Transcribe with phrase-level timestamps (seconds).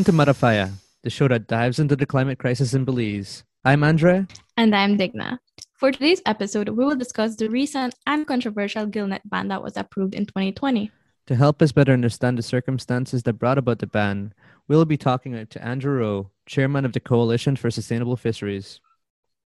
[0.00, 0.72] Welcome to Marafaya,
[1.02, 3.44] the show that dives into the climate crisis in Belize.
[3.66, 4.26] I'm Andre.
[4.56, 5.38] And I'm Digna.
[5.74, 10.14] For today's episode, we will discuss the recent and controversial gillnet ban that was approved
[10.14, 10.90] in 2020.
[11.26, 14.32] To help us better understand the circumstances that brought about the ban,
[14.68, 18.80] we'll be talking to Andrew Rowe, chairman of the Coalition for Sustainable Fisheries.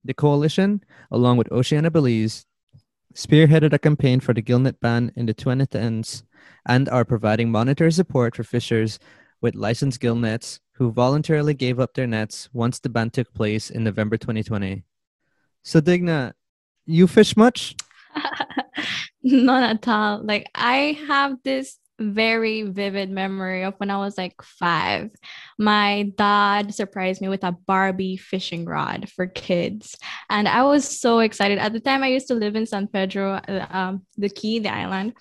[0.05, 2.47] The coalition, along with Oceana Belize,
[3.13, 6.23] spearheaded a campaign for the gillnet ban in the 2010s
[6.65, 9.01] and are providing monetary support for fishers
[9.45, 13.69] with licensed gill nets who voluntarily gave up their nets once the ban took place
[13.69, 14.83] in November 2020.
[15.63, 16.35] So, Digna,
[16.87, 17.77] you fish much?
[19.23, 20.23] Not at all.
[20.25, 25.11] Like, I have this very vivid memory of when I was like five.
[25.59, 29.95] My dad surprised me with a Barbie fishing rod for kids.
[30.31, 31.59] And I was so excited.
[31.59, 34.73] At the time, I used to live in San Pedro, uh, um, the Key, the
[34.73, 35.13] island.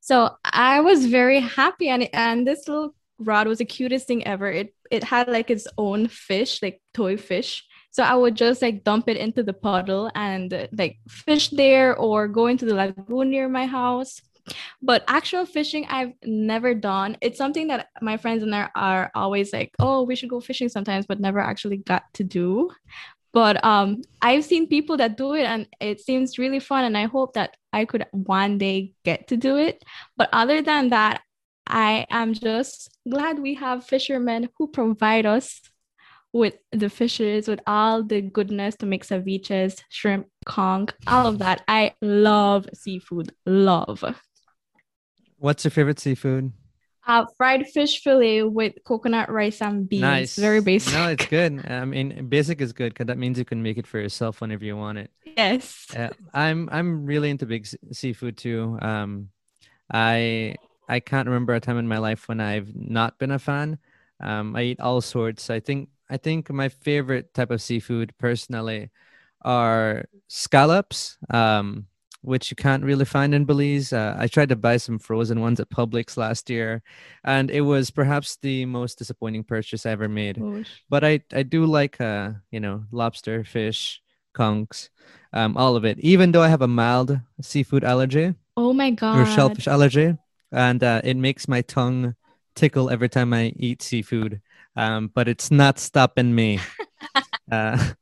[0.00, 1.88] So I was very happy.
[1.88, 4.50] And, and this little rod was the cutest thing ever.
[4.50, 7.64] It it had like its own fish, like toy fish.
[7.90, 12.28] So I would just like dump it into the puddle and like fish there or
[12.28, 14.20] go into the lagoon near my house.
[14.80, 17.16] But actual fishing, I've never done.
[17.20, 20.68] It's something that my friends and I are always like, oh, we should go fishing
[20.68, 22.70] sometimes, but never actually got to do.
[23.32, 26.84] But um, I've seen people that do it and it seems really fun.
[26.84, 29.84] And I hope that I could one day get to do it.
[30.16, 31.20] But other than that,
[31.68, 35.60] I am just glad we have fishermen who provide us
[36.32, 41.62] with the fishes, with all the goodness to make ceviches, shrimp, conch, all of that.
[41.68, 43.32] I love seafood.
[43.46, 44.04] Love.
[45.38, 46.52] What's your favorite seafood?
[47.06, 50.02] Uh, fried fish fillet with coconut rice and beans.
[50.02, 50.36] Nice.
[50.36, 50.92] Very basic.
[50.92, 51.64] No, it's good.
[51.66, 54.64] I mean, basic is good because that means you can make it for yourself whenever
[54.64, 55.10] you want it.
[55.24, 55.86] Yes.
[55.96, 58.78] Uh, I'm I'm really into big seafood too.
[58.82, 59.30] Um,
[59.90, 60.56] I
[60.88, 63.78] I can't remember a time in my life when I've not been a fan.
[64.20, 65.50] Um, I eat all sorts.
[65.50, 68.90] I think I think my favorite type of seafood personally
[69.42, 71.86] are scallops, um,
[72.22, 73.92] which you can't really find in Belize.
[73.92, 76.82] Uh, I tried to buy some frozen ones at Publix last year,
[77.24, 80.36] and it was perhaps the most disappointing purchase I ever made.
[80.88, 84.00] But I I do like uh, you know lobster, fish,
[84.34, 84.88] conchs,
[85.32, 85.98] um, all of it.
[86.00, 88.34] Even though I have a mild seafood allergy.
[88.56, 89.20] Oh my god.
[89.20, 90.16] Or shellfish allergy
[90.52, 92.14] and uh, it makes my tongue
[92.54, 94.40] tickle every time I eat seafood.
[94.76, 96.60] Um, but it's not stopping me.
[97.52, 97.92] uh,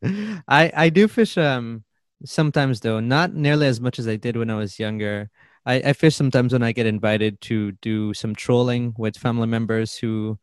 [0.49, 1.85] I I do fish um
[2.25, 5.31] sometimes though, not nearly as much as I did when I was younger.
[5.67, 9.97] I, I fish sometimes when I get invited to do some trolling with family members
[9.97, 10.39] who,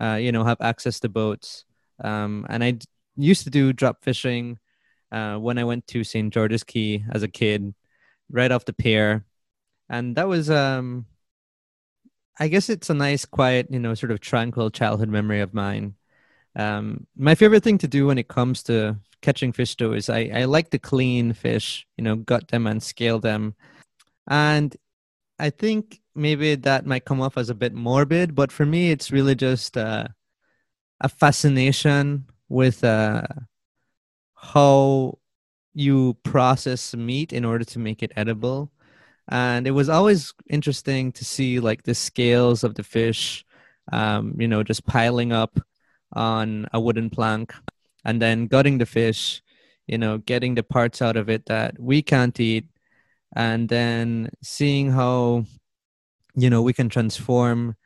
[0.00, 1.64] uh, you know, have access to boats.
[2.04, 2.86] Um, and I d-
[3.16, 4.58] used to do drop fishing
[5.12, 6.32] uh, when I went to St.
[6.32, 7.74] George's Caye as a kid,
[8.30, 9.24] right off the pier,
[9.88, 11.06] and that was um
[12.38, 15.94] I guess it's a nice, quiet, you know, sort of tranquil childhood memory of mine.
[16.54, 20.30] Um, my favorite thing to do when it comes to catching fish, though, is I,
[20.34, 23.54] I like to clean fish, you know, gut them and scale them.
[24.26, 24.76] And
[25.38, 29.10] I think maybe that might come off as a bit morbid, but for me, it's
[29.10, 30.08] really just uh,
[31.00, 33.22] a fascination with uh,
[34.34, 35.18] how
[35.74, 38.72] you process meat in order to make it edible
[39.28, 43.44] and it was always interesting to see like the scales of the fish
[43.92, 45.60] um, you know just piling up
[46.12, 47.52] on a wooden plank
[48.04, 49.42] and then gutting the fish
[49.86, 52.66] you know getting the parts out of it that we can't eat.
[53.34, 55.44] And then seeing how
[56.34, 57.76] you know we can transform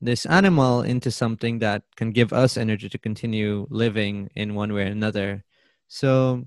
[0.00, 4.82] this animal into something that can give us energy to continue living in one way
[4.84, 5.44] or another.
[5.88, 6.46] So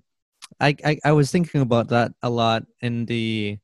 [0.59, 3.59] I, I, I was thinking about that a lot in the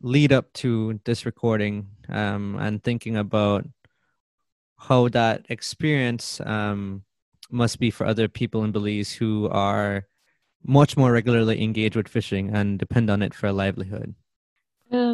[0.00, 3.66] lead up to this recording um, and thinking about
[4.76, 7.02] how that experience um,
[7.50, 10.06] must be for other people in Belize who are
[10.64, 14.14] much more regularly engaged with fishing and depend on it for a livelihood.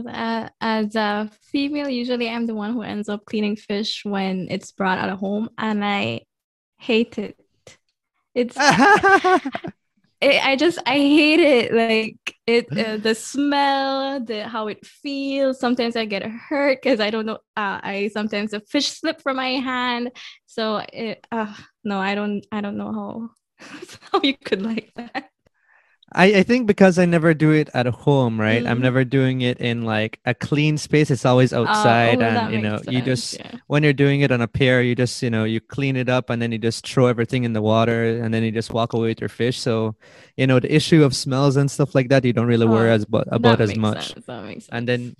[0.07, 4.71] uh, as a female, usually I'm the one who ends up cleaning fish when it's
[4.73, 6.23] brought out of home, and I
[6.79, 7.37] hate it.
[8.35, 8.57] It's
[10.25, 11.73] it, I just I hate it.
[11.75, 15.61] Like it, uh, the smell, the how it feels.
[15.61, 17.38] Sometimes I get hurt because I don't know.
[17.56, 20.11] Uh, I sometimes a fish slip from my hand.
[20.47, 21.55] So it, uh,
[21.85, 22.47] no, I don't.
[22.53, 23.31] I don't know how
[24.12, 25.31] how you could like that.
[26.12, 28.62] I, I think because I never do it at home, right?
[28.62, 28.71] Mm.
[28.71, 31.11] I'm never doing it in like a clean space.
[31.11, 32.93] It's always oh, outside, oh, and you know, sense.
[32.93, 33.56] you just yeah.
[33.67, 36.31] when you're doing it on a pier, you just you know you clean it up,
[36.31, 39.09] and then you just throw everything in the water, and then you just walk away
[39.09, 39.59] with your fish.
[39.59, 39.97] So,
[40.37, 42.95] you know, the issue of smells and stuff like that, you don't really worry oh,
[42.95, 44.15] as about, about as much.
[44.71, 45.17] And then,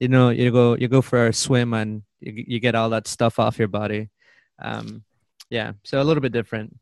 [0.00, 3.08] you know, you go you go for a swim, and you, you get all that
[3.08, 4.08] stuff off your body.
[4.60, 5.04] Um,
[5.50, 6.76] Yeah, so a little bit different.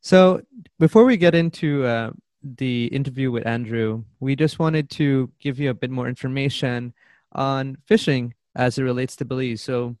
[0.00, 0.40] So
[0.78, 2.10] before we get into uh,
[2.44, 6.92] the interview with Andrew, we just wanted to give you a bit more information
[7.32, 9.62] on fishing as it relates to Belize.
[9.62, 9.96] So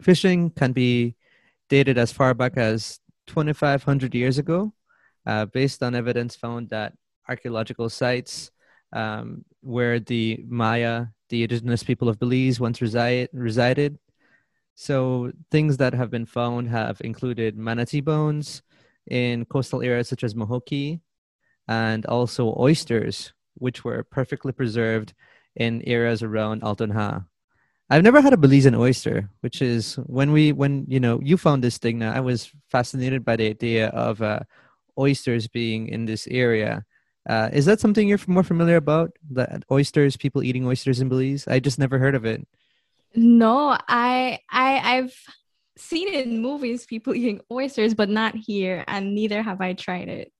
[0.00, 1.14] fishing can be
[1.68, 4.72] dated as far back as 2,500 years ago,
[5.26, 6.94] uh, based on evidence found at
[7.28, 8.50] archaeological sites
[8.92, 13.98] um, where the Maya, the indigenous people of Belize, once reside, resided.
[14.74, 18.62] So things that have been found have included manatee bones
[19.10, 21.00] in coastal areas such as Moho Cay,
[21.68, 25.14] and also oysters, which were perfectly preserved
[25.56, 27.22] in areas around Altun Ha.
[27.90, 31.64] I've never had a Belizean oyster, which is when we when you know you found
[31.64, 31.98] this thing.
[31.98, 34.40] Now I was fascinated by the idea of uh,
[34.98, 36.84] oysters being in this area.
[37.28, 39.12] Uh, is that something you're more familiar about?
[39.30, 41.48] The oysters, people eating oysters in Belize?
[41.48, 42.46] I just never heard of it.
[43.14, 45.14] No, I I I've
[45.78, 50.08] seen it in movies people eating oysters, but not here, and neither have I tried
[50.08, 50.32] it.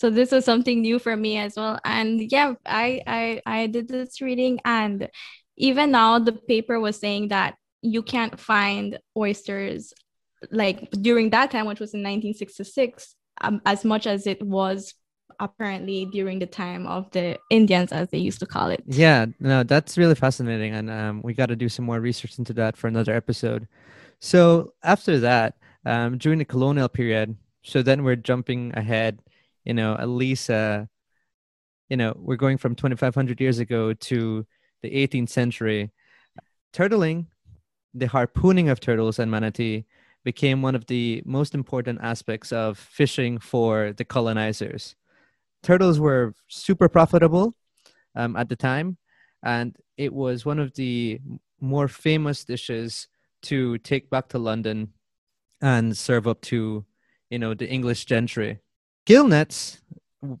[0.00, 1.78] So this was something new for me as well.
[1.84, 5.10] And yeah, I I I did this reading and
[5.58, 9.92] even now the paper was saying that you can't find oysters
[10.50, 14.94] like during that time, which was in 1966, um, as much as it was
[15.38, 18.82] apparently during the time of the Indians, as they used to call it.
[18.86, 22.54] Yeah, no, that's really fascinating, and um, we got to do some more research into
[22.54, 23.68] that for another episode.
[24.18, 29.20] So after that, um, during the colonial period, so then we're jumping ahead,
[29.64, 30.86] you know, at least, uh,
[31.88, 34.46] you know, we're going from 2,500 years ago to
[34.82, 35.90] the 18th century,
[36.72, 37.26] turtling,
[37.92, 39.84] the harpooning of turtles and manatee,
[40.24, 44.94] became one of the most important aspects of fishing for the colonizers.
[45.62, 47.54] Turtles were super profitable
[48.14, 48.96] um, at the time,
[49.42, 51.20] and it was one of the
[51.60, 53.08] more famous dishes
[53.42, 54.92] to take back to London
[55.60, 56.84] and serve up to,
[57.30, 58.58] you know, the English gentry.
[59.06, 59.80] Gill nets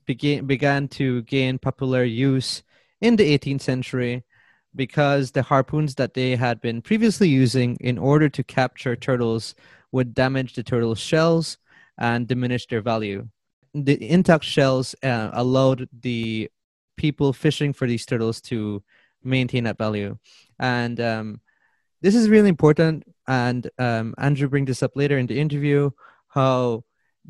[0.06, 2.62] began began to gain popular use
[3.00, 4.24] in the 18th century
[4.74, 9.54] because the harpoons that they had been previously using in order to capture turtles
[9.92, 11.58] would damage the turtle's shells
[11.98, 13.26] and diminish their value.
[13.74, 16.50] The intact shells uh, allowed the
[16.96, 18.82] people fishing for these turtles to
[19.24, 20.16] maintain that value.
[20.58, 21.40] And um,
[22.00, 23.04] this is really important.
[23.26, 25.90] And um, Andrew brings this up later in the interview
[26.28, 26.84] how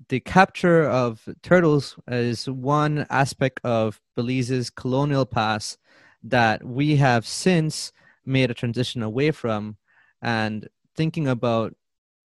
[0.08, 5.78] the capture of turtles is one aspect of Belize's colonial past
[6.22, 7.92] that we have since
[8.24, 9.76] made a transition away from
[10.22, 11.74] and thinking about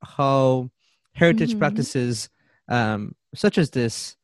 [0.03, 0.69] how
[1.13, 1.59] heritage mm-hmm.
[1.59, 2.29] practices
[2.67, 4.15] um, such as this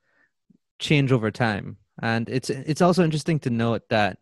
[0.79, 4.17] change over time and it's it's also interesting to note that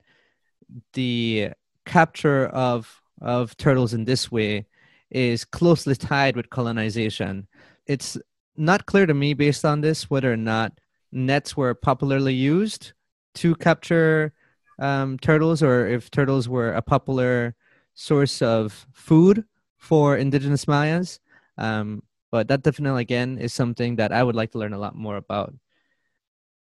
[0.93, 1.49] the
[1.85, 4.65] capture of of turtles in this way
[5.09, 7.47] is closely tied with colonization
[7.87, 8.17] it's
[8.59, 10.79] not clear to me based on this whether or not
[11.11, 12.93] nets were popularly used
[13.35, 14.33] to capture
[14.79, 17.55] um, turtles or if turtles were a popular
[17.93, 19.45] source of food
[19.77, 21.19] for indigenous Mayas.
[21.57, 24.95] Um, but that definitely, again, is something that I would like to learn a lot
[24.95, 25.53] more about.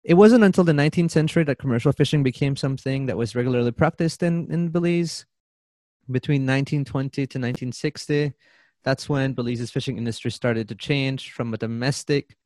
[0.04, 4.24] It wasn't until the 19th century that commercial fishing became something that was regularly practiced
[4.24, 5.26] in, in Belize.
[6.10, 8.34] Between 1920 to 1960,
[8.88, 12.38] that's when Belize's fishing industry started to change from a domestic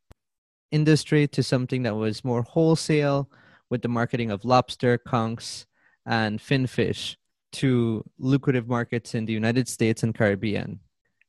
[0.72, 3.30] industry to something that was more wholesale
[3.70, 5.68] with the marketing of lobster, conchs,
[6.08, 7.16] and finfish
[7.52, 10.80] to lucrative markets in the United States and Caribbean.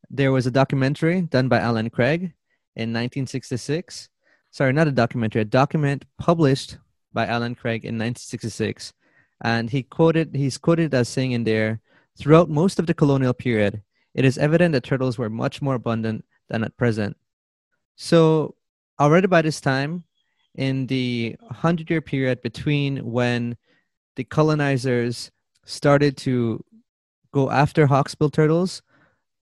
[0.09, 2.33] There was a documentary done by Alan Craig
[2.75, 4.09] in 1966.
[4.51, 6.79] Sorry, not a documentary, a document published
[7.13, 8.95] by Alan Craig in 1966.
[9.45, 11.83] And he quoted, he's quoted as saying in there,
[12.17, 13.83] throughout most of the colonial period,
[14.15, 17.17] it is evident that turtles were much more abundant than at present.
[17.97, 18.55] So
[19.01, 20.05] already by this time,
[20.55, 23.57] in the 100 year period between when
[24.17, 25.31] the colonizers
[25.65, 26.63] started to
[27.33, 28.83] go after hawksbill turtles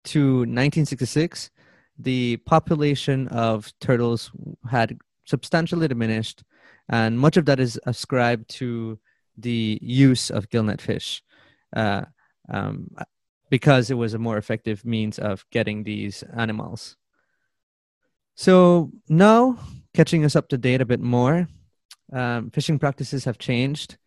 [0.04, 1.50] to 1966,
[1.98, 4.30] the population of turtles
[4.70, 6.42] had substantially diminished,
[6.88, 8.98] and much of that is ascribed to
[9.36, 11.22] the use of gillnet fish
[11.76, 12.02] uh,
[12.48, 12.88] um,
[13.50, 16.96] because it was a more effective means of getting these animals.
[18.36, 19.58] So now
[19.92, 21.48] catching us up to date a bit more.
[22.12, 23.98] Um, fishing practices have changed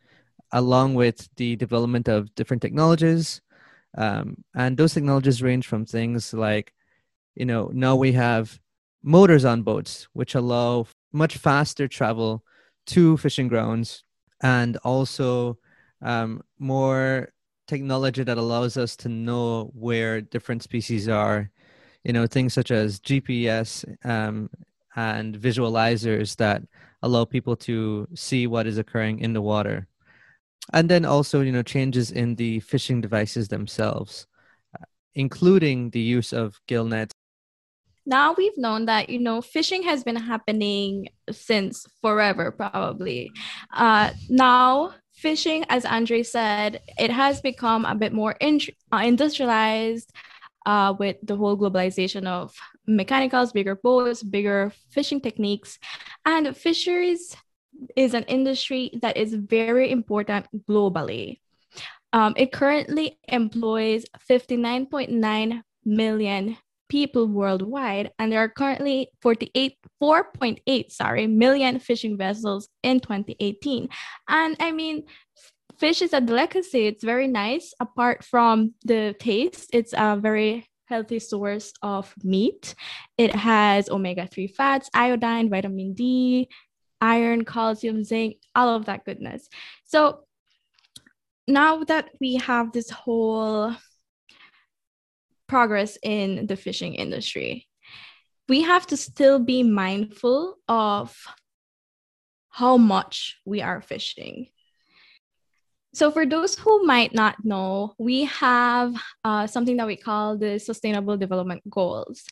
[0.51, 3.41] along with the development of different technologies.
[3.97, 6.73] Um, and those technologies range from things like,
[7.35, 8.59] you know, now we have
[9.03, 12.43] motors on boats, which allow much faster travel
[12.87, 14.03] to fishing grounds
[14.41, 15.57] and also
[16.01, 17.31] um, more
[17.67, 21.49] technology that allows us to know where different species are
[22.03, 24.49] you know things such as gps um,
[24.95, 26.61] and visualizers that
[27.03, 29.87] allow people to see what is occurring in the water.
[30.71, 34.27] And then also you know changes in the fishing devices themselves
[34.79, 37.13] uh, including the use of gill nets.
[38.05, 43.31] Now we've known that you know fishing has been happening since forever probably.
[43.73, 44.93] Uh, now
[45.23, 48.59] fishing as andre said it has become a bit more in-
[48.91, 50.11] uh, industrialized
[50.65, 52.53] uh, with the whole globalization of
[52.87, 55.79] mechanicals bigger boats bigger fishing techniques
[56.25, 57.35] and fisheries
[57.95, 61.39] is an industry that is very important globally.
[62.11, 66.57] Um, it currently employs 59.9 million
[66.93, 73.89] people worldwide, and there are currently 48, 4.8, sorry, million fishing vessels in 2018.
[74.27, 75.05] And I mean,
[75.79, 76.85] fish is a delicacy.
[76.85, 77.73] It's very nice.
[77.79, 82.75] Apart from the taste, it's a very healthy source of meat.
[83.17, 86.47] It has omega 3 fats, iodine, vitamin D,
[87.01, 89.49] iron, calcium, zinc, all of that goodness.
[89.85, 90.25] So
[91.47, 93.73] now that we have this whole
[95.53, 97.67] progress in the fishing industry,
[98.49, 101.15] we have to still be mindful of
[102.49, 104.47] how much we are fishing.
[105.93, 110.57] So, for those who might not know, we have uh, something that we call the
[110.57, 112.25] Sustainable Development Goals.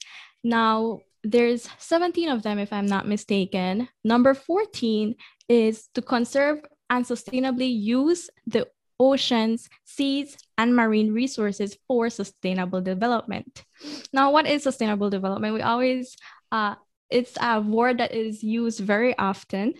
[0.44, 3.88] Now, there's 17 of them, if I'm not mistaken.
[4.04, 5.14] Number 14
[5.48, 8.66] is to conserve and sustainably use the
[9.02, 13.66] oceans, seas, and marine resources for sustainable development.
[14.14, 15.56] Now, what is sustainable development?
[15.56, 16.16] We always,
[16.52, 16.76] uh,
[17.10, 19.74] it's a word that is used very often.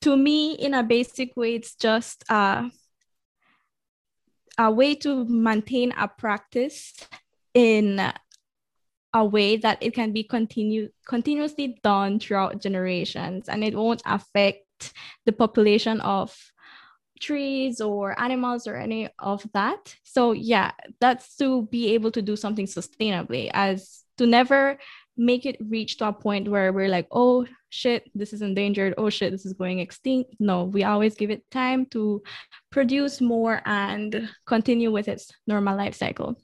[0.00, 2.70] To me, in a basic way, it's just uh,
[4.56, 6.94] a way to maintain a practice
[7.52, 8.00] in
[9.12, 14.92] a way that it can be continue, continuously done throughout generations and it won't affect
[15.26, 16.34] the population of
[17.20, 19.96] trees or animals or any of that.
[20.04, 24.78] So yeah, that's to be able to do something sustainably as to never
[25.16, 28.94] make it reach to a point where we're like, oh shit, this is endangered.
[28.98, 30.34] Oh shit, this is going extinct.
[30.38, 32.22] No, we always give it time to
[32.70, 36.36] produce more and continue with its normal life cycle.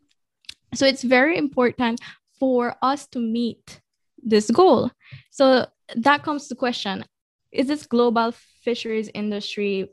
[0.75, 2.01] So it's very important
[2.41, 3.81] for us to meet
[4.23, 4.91] this goal.
[5.31, 7.05] So that comes to question
[7.51, 8.33] is this global
[8.65, 9.91] fisheries industry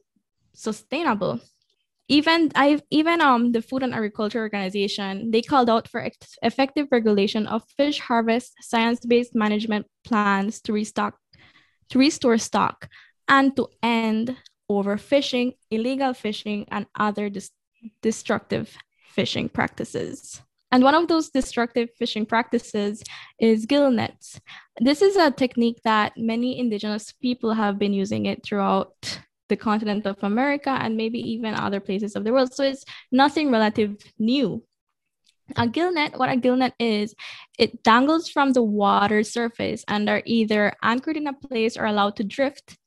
[0.62, 1.40] sustainable?
[2.08, 6.88] Even I even um the Food and Agriculture Organization they called out for ex- effective
[6.92, 11.18] regulation of fish harvest, science-based management plans to restock
[11.90, 12.88] to restore stock
[13.28, 14.36] and to end
[14.70, 17.52] overfishing, illegal fishing, and other dis-
[18.02, 18.76] destructive
[19.14, 20.42] fishing practices.
[20.72, 23.04] And one of those destructive fishing practices
[23.40, 24.40] is gill nets.
[24.80, 30.06] This is a technique that many indigenous people have been using it throughout the continent
[30.06, 32.54] of America and maybe even other places of the world.
[32.54, 34.64] So it's nothing relative new.
[35.58, 37.16] A gill net, what a gill net is,
[37.58, 42.16] it dangles from the water surface and are either anchored in a place or allowed
[42.18, 42.78] to drift.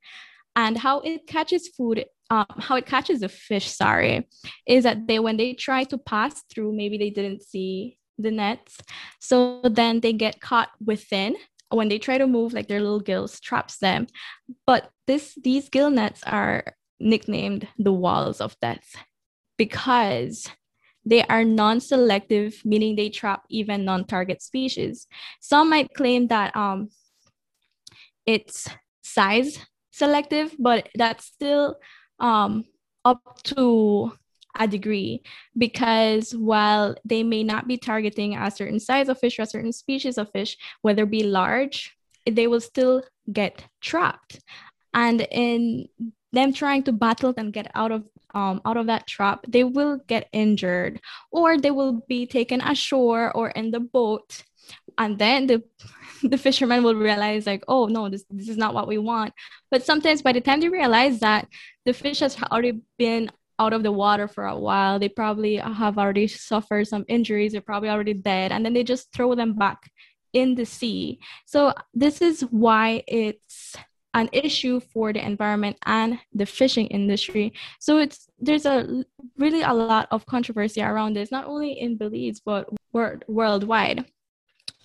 [0.55, 4.27] And how it catches food um, how it catches the fish, sorry,
[4.67, 8.79] is that they when they try to pass through, maybe they didn't see the nets.
[9.21, 11.37] So then they get caught within.
[11.73, 14.07] When they try to move, like their little gills traps them.
[14.67, 16.65] But this these gill nets are
[17.01, 18.95] nicknamed the walls of death
[19.57, 20.49] because
[21.05, 25.07] they are non-selective, meaning they trap even non-target species.
[25.41, 26.91] Some might claim that um,
[28.25, 28.69] it's
[29.03, 29.59] size
[29.91, 31.77] selective, but that's still
[32.21, 32.65] um,
[33.05, 34.13] up to
[34.59, 35.23] a degree
[35.57, 39.73] because while they may not be targeting a certain size of fish or a certain
[39.73, 41.97] species of fish, whether be large,
[42.31, 44.41] they will still get trapped.
[44.95, 45.89] And in
[46.33, 48.05] them trying to battle and get out of
[48.35, 53.31] um, out of that trap, they will get injured or they will be taken ashore
[53.37, 54.43] or in the boat.
[54.97, 55.63] And then the
[56.23, 59.35] the fishermen will realize like oh no this, this is not what we want
[59.73, 61.49] but sometimes by the time they realize that
[61.85, 63.29] the fish has already been
[63.59, 64.99] out of the water for a while.
[64.99, 67.53] They probably have already suffered some injuries.
[67.53, 68.53] They're probably already dead.
[68.53, 69.91] And then they just throw them back
[70.33, 71.21] in the sea.
[71.47, 73.77] So this is why it's
[74.15, 77.53] an issue for the environment and the fishing industry.
[77.81, 79.05] So it's there's a
[79.39, 84.05] really a lot of controversy around this not only in belize but world, worldwide.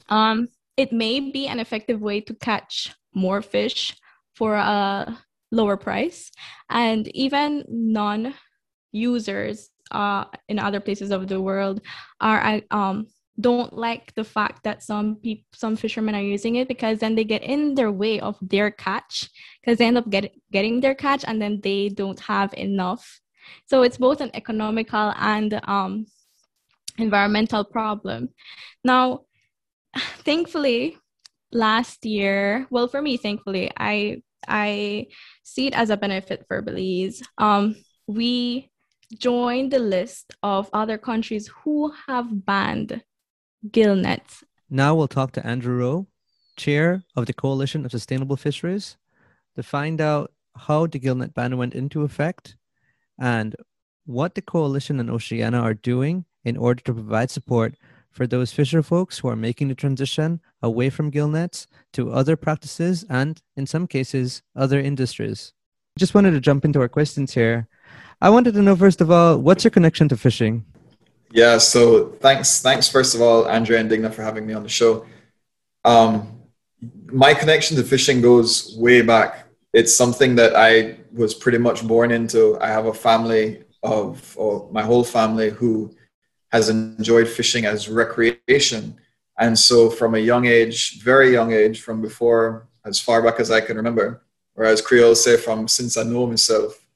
[0.09, 0.47] Um
[0.77, 3.97] it may be an effective way to catch more fish
[4.36, 5.17] for a
[5.51, 6.31] lower price.
[6.69, 8.33] And even non
[8.97, 11.81] users uh, in other places of the world
[12.19, 13.07] are um,
[13.39, 17.23] don't like the fact that some people some fishermen are using it because then they
[17.23, 19.29] get in their way of their catch
[19.61, 23.19] because they end up get, getting their catch and then they don't have enough.
[23.67, 26.07] So it's both an economical and um,
[26.97, 28.29] environmental problem.
[28.83, 29.21] Now
[30.25, 30.97] thankfully
[31.53, 35.07] last year well for me thankfully i i
[35.43, 37.21] see it as a benefit for belize.
[37.37, 37.75] Um,
[38.05, 38.69] we
[39.13, 43.03] joined the list of other countries who have banned
[43.71, 44.43] gill nets.
[44.69, 46.07] Now we'll talk to Andrew Rowe,
[46.57, 48.97] chair of the Coalition of Sustainable Fisheries,
[49.55, 52.57] to find out how the gill net ban went into effect
[53.19, 53.55] and
[54.05, 57.75] what the coalition and Oceana are doing in order to provide support
[58.11, 62.35] for those fisher folks who are making the transition away from gill nets to other
[62.35, 65.53] practices and, in some cases, other industries.
[65.99, 67.67] Just wanted to jump into our questions here.
[68.22, 70.65] I wanted to know, first of all, what's your connection to fishing?
[71.32, 74.70] Yeah, so thanks, thanks first of all, Andrea and Digna for having me on the
[74.70, 75.06] show.
[75.84, 76.41] Um,
[77.12, 79.48] my connection to fishing goes way back.
[79.74, 82.58] It's something that I was pretty much born into.
[82.60, 85.96] I have a family of, or my whole family who
[86.51, 88.98] has enjoyed fishing as recreation.
[89.38, 93.51] And so from a young age, very young age, from before, as far back as
[93.51, 94.24] I can remember,
[94.56, 96.87] or as Creoles say, from since I know myself,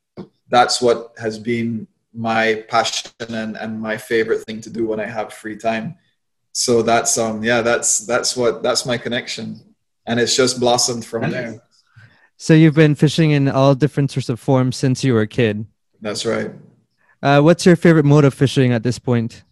[0.51, 5.05] that's what has been my passion and, and my favorite thing to do when I
[5.05, 5.95] have free time.
[6.51, 9.61] So that's um yeah that's that's what that's my connection,
[10.05, 11.61] and it's just blossomed from there.
[12.35, 15.65] So you've been fishing in all different sorts of forms since you were a kid.
[16.01, 16.51] That's right.
[17.23, 19.43] Uh, what's your favorite mode of fishing at this point?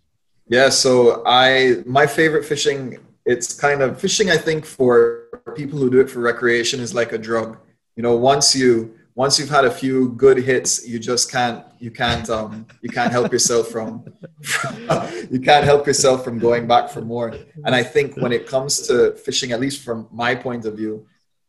[0.47, 5.89] Yeah, so I my favorite fishing it's kind of fishing I think for people who
[5.89, 7.57] do it for recreation is like a drug.
[7.95, 11.91] You know, once you once you've had a few good hits, you just can't you
[11.91, 13.91] can't um, you can't help yourself from,
[15.33, 17.29] you can't help yourself from going back for more.
[17.65, 21.05] And I think when it comes to fishing, at least from my point of view,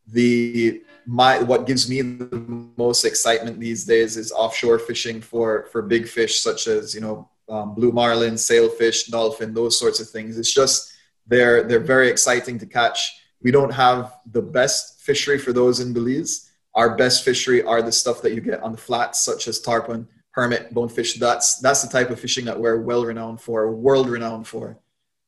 [0.09, 2.41] the my what gives me the
[2.77, 7.17] most excitement these days is offshore fishing for for big fish such as you know
[7.49, 10.39] um, blue marlin, sailfish, dolphin, those sorts of things.
[10.41, 10.93] It's just
[11.25, 12.99] they're they're very exciting to catch.
[13.45, 17.93] We don't have the best fishery for those in Belize our best fishery are the
[17.93, 21.15] stuff that you get on the flats, such as tarpon, permit, bonefish.
[21.15, 24.79] That's that's the type of fishing that we're well renowned for, world renowned for.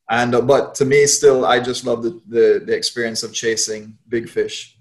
[0.08, 3.96] And uh, but to me, still, I just love the, the the experience of chasing
[4.08, 4.76] big fish.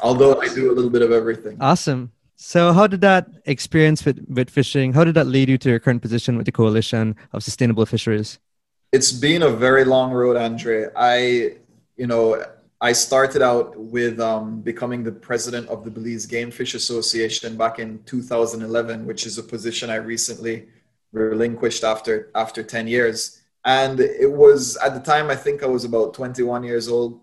[0.00, 1.58] Although I do a little bit of everything.
[1.60, 2.12] Awesome.
[2.42, 4.94] So, how did that experience with, with fishing?
[4.94, 8.38] How did that lead you to your current position with the Coalition of Sustainable Fisheries?
[8.92, 10.86] It's been a very long road, Andre.
[10.96, 11.58] I,
[11.98, 12.42] you know,
[12.82, 17.78] I started out with um, becoming the president of the Belize Game Fish Association back
[17.78, 20.66] in 2011, which is a position I recently
[21.12, 23.42] relinquished after after 10 years.
[23.66, 27.20] And it was at the time I think I was about 21 years old.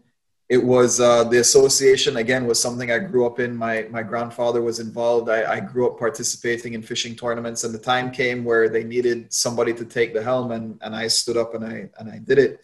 [0.47, 3.55] It was uh, the association again was something I grew up in.
[3.55, 5.27] My my grandfather was involved.
[5.27, 9.33] I, I grew up participating in fishing tournaments, and the time came where they needed
[9.33, 12.37] somebody to take the helm, and, and I stood up and I and I did
[12.37, 12.61] it.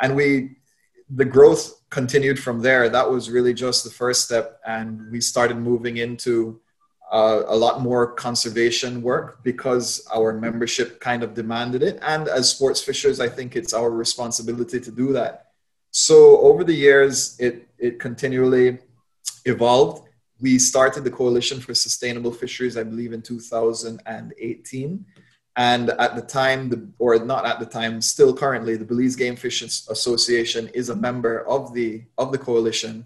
[0.00, 0.57] And we
[1.10, 2.88] the growth continued from there.
[2.88, 6.60] That was really just the first step, and we started moving into
[7.10, 11.98] uh, a lot more conservation work because our membership kind of demanded it.
[12.02, 15.46] And as sports fishers, I think it's our responsibility to do that.
[15.90, 18.78] So over the years, it it continually
[19.46, 20.06] evolved.
[20.40, 25.04] We started the Coalition for Sustainable Fisheries, I believe, in 2018
[25.58, 29.34] and at the time, the, or not at the time, still currently, the Belize Game
[29.34, 33.04] Fish Association is a member of the of the coalition,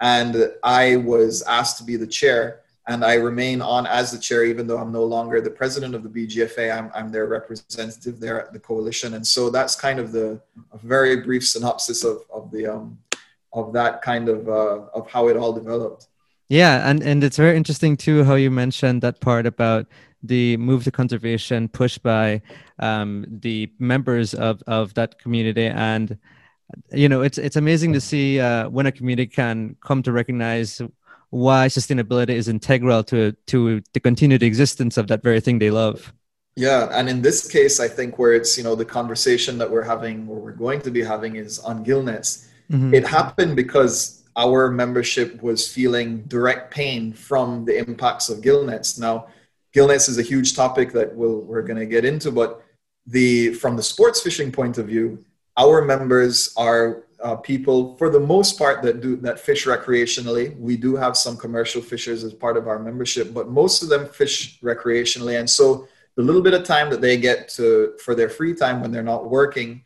[0.00, 4.44] and I was asked to be the chair, and I remain on as the chair,
[4.44, 6.72] even though I'm no longer the president of the BGFA.
[6.72, 10.78] I'm, I'm their representative there at the coalition, and so that's kind of the a
[10.78, 12.96] very brief synopsis of of the um,
[13.52, 16.06] of that kind of uh, of how it all developed.
[16.48, 19.86] Yeah, and and it's very interesting too how you mentioned that part about
[20.22, 22.42] the move to conservation pushed by
[22.78, 25.66] um, the members of, of that community.
[25.66, 26.18] And
[26.92, 30.80] you know it's it's amazing to see uh, when a community can come to recognize
[31.30, 36.12] why sustainability is integral to to the continued existence of that very thing they love.
[36.56, 39.84] Yeah and in this case i think where it's you know the conversation that we're
[39.84, 42.92] having or we're going to be having is on gillnets mm-hmm.
[42.92, 49.28] it happened because our membership was feeling direct pain from the impacts of gillnets now
[49.72, 52.64] gillnets is a huge topic that we'll, we're going to get into, but
[53.06, 55.24] the from the sports fishing point of view,
[55.56, 60.56] our members are uh, people for the most part that do that fish recreationally.
[60.58, 64.06] We do have some commercial fishers as part of our membership, but most of them
[64.06, 68.28] fish recreationally, and so the little bit of time that they get to for their
[68.28, 69.84] free time when they're not working,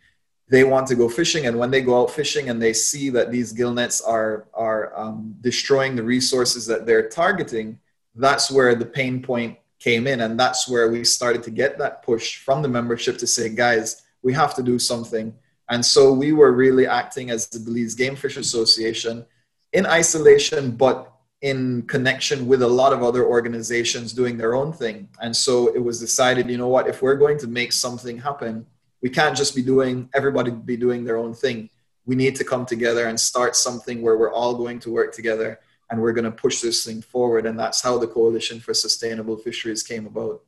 [0.49, 3.31] they want to go fishing and when they go out fishing and they see that
[3.31, 7.79] these gill nets are are um, destroying the resources that they're targeting
[8.15, 12.03] that's where the pain point came in and that's where we started to get that
[12.03, 15.35] push from the membership to say guys we have to do something.
[15.69, 19.27] And so we were really acting as the belize game fish association
[19.73, 25.09] in isolation but in connection with a lot of other organizations doing their own thing.
[25.21, 28.67] And so it was decided you know what if we're going to make something happen
[29.03, 31.69] we can't just be doing everybody be doing their own thing.
[32.07, 35.61] We need to come together and start something where we're all going to work together
[35.93, 39.37] and we're going to push this thing forward and that's how the coalition for sustainable
[39.37, 40.41] fisheries came about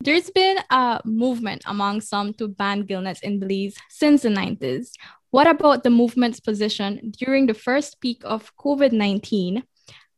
[0.00, 4.92] There's been a movement among some to ban gillnets in Belize since the 90s.
[5.32, 9.64] What about the movement's position during the first peak of COVID 19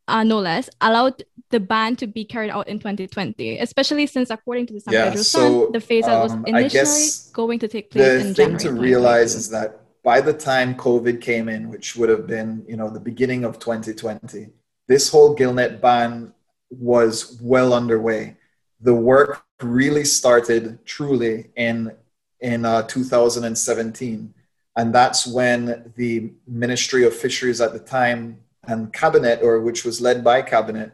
[0.08, 4.66] uh, no less, allowed the ban to be carried out in 2020, especially since, according
[4.66, 7.68] to the San yeah, Pedro so, Sun, the phase out um, was initially going to
[7.68, 8.58] take place the in thing January.
[8.58, 12.78] to realize is that by the time COVID came in, which would have been, you
[12.78, 14.48] know, the beginning of 2020,
[14.86, 16.32] this whole gillnet ban
[16.70, 18.38] was well underway.
[18.80, 21.92] The work really started truly in
[22.40, 24.32] in uh, 2017,
[24.76, 30.00] and that's when the Ministry of Fisheries at the time and cabinet, or which was
[30.00, 30.90] led by cabinet,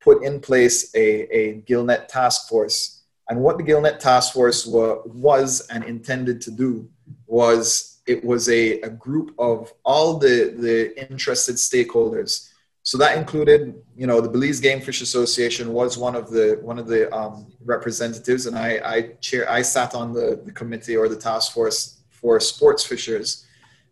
[0.00, 1.06] put in place a,
[1.40, 3.04] a gillnet task force.
[3.28, 6.88] And what the gillnet task force wa- was and intended to do
[7.28, 12.50] was it was a, a group of all the, the interested stakeholders.
[12.82, 16.78] So that included, you know, the Belize Game Fish Association was one of the one
[16.78, 21.08] of the um, representatives, and I, I chair I sat on the, the committee or
[21.08, 23.44] the task force for sports fishers.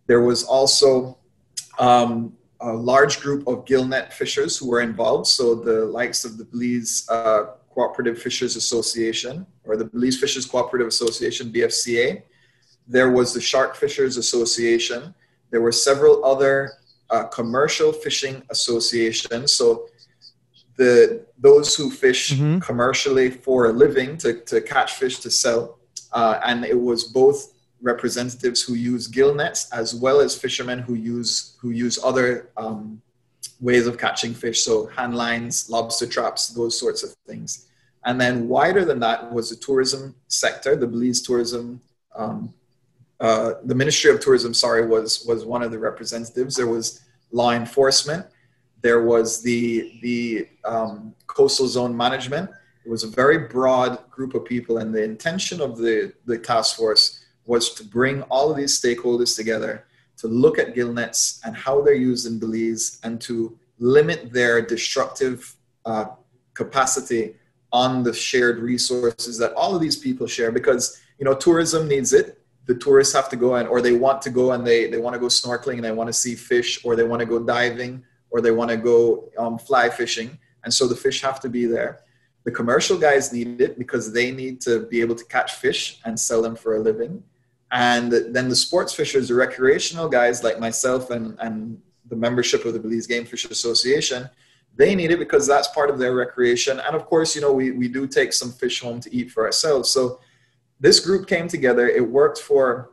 [0.06, 1.18] There was also
[1.80, 5.26] um, a large group of gillnet fishers who were involved.
[5.26, 10.86] So the likes of the Belize uh, Cooperative Fishers Association or the Belize Fishers Cooperative
[10.86, 12.22] Association, BFCA.
[12.86, 15.14] There was the Shark Fishers Association.
[15.50, 16.72] There were several other
[17.10, 19.52] uh, commercial fishing associations.
[19.52, 19.88] So
[20.76, 22.58] the those who fish mm-hmm.
[22.58, 25.78] commercially for a living to, to catch fish to sell.
[26.12, 30.94] Uh, and it was both representatives who use gill nets as well as fishermen who
[30.94, 33.00] use who use other um,
[33.60, 37.66] ways of catching fish so hand lines lobster traps those sorts of things
[38.06, 41.78] and then wider than that was the tourism sector the belize tourism
[42.16, 42.52] um,
[43.20, 46.56] uh, the ministry of tourism sorry was was one of the representatives.
[46.56, 47.00] There was
[47.30, 48.26] law enforcement.
[48.80, 52.50] There was the the um, coastal zone management.
[52.84, 56.76] It was a very broad group of people and the intention of the the task
[56.76, 61.56] force was to bring all of these stakeholders together to look at gill nets and
[61.56, 66.06] how they're used in Belize and to limit their destructive uh,
[66.54, 67.34] capacity
[67.72, 72.12] on the shared resources that all of these people share because you know tourism needs
[72.12, 74.98] it the tourists have to go and or they want to go and they, they
[74.98, 77.38] want to go snorkeling and they want to see fish or they want to go
[77.38, 81.48] diving or they want to go um, fly fishing and so the fish have to
[81.48, 82.00] be there
[82.44, 86.18] the commercial guys need it because they need to be able to catch fish and
[86.18, 87.22] sell them for a living
[87.74, 92.72] and then the sports fishers, the recreational guys like myself and, and the membership of
[92.72, 94.30] the Belize Game Fish Association,
[94.76, 96.78] they need it because that's part of their recreation.
[96.78, 99.44] And of course, you know, we, we do take some fish home to eat for
[99.44, 99.90] ourselves.
[99.90, 100.20] So
[100.84, 101.88] this group came together.
[101.88, 102.92] It worked for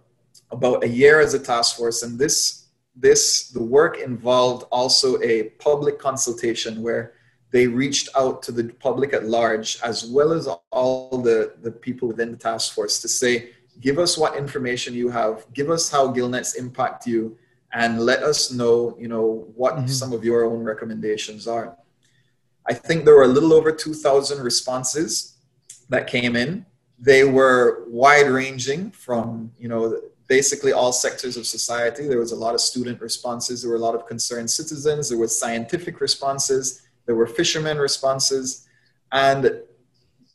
[0.49, 2.04] about a year as a task force.
[2.04, 7.13] And this, this, the work involved also a public consultation where
[7.51, 12.08] they reached out to the public at large, as well as all the, the people
[12.08, 13.49] within the task force to say,
[13.82, 17.38] give us what information you have give us how gillnets impact you
[17.73, 19.88] and let us know you know what mm-hmm.
[19.88, 21.77] some of your own recommendations are
[22.67, 25.38] i think there were a little over 2000 responses
[25.89, 26.65] that came in
[27.02, 32.08] they were wide ranging from you know basically all sectors of society.
[32.08, 33.62] There was a lot of student responses.
[33.62, 35.10] There were a lot of concerned citizens.
[35.10, 36.84] There were scientific responses.
[37.06, 38.66] There were fishermen responses.
[39.12, 39.62] And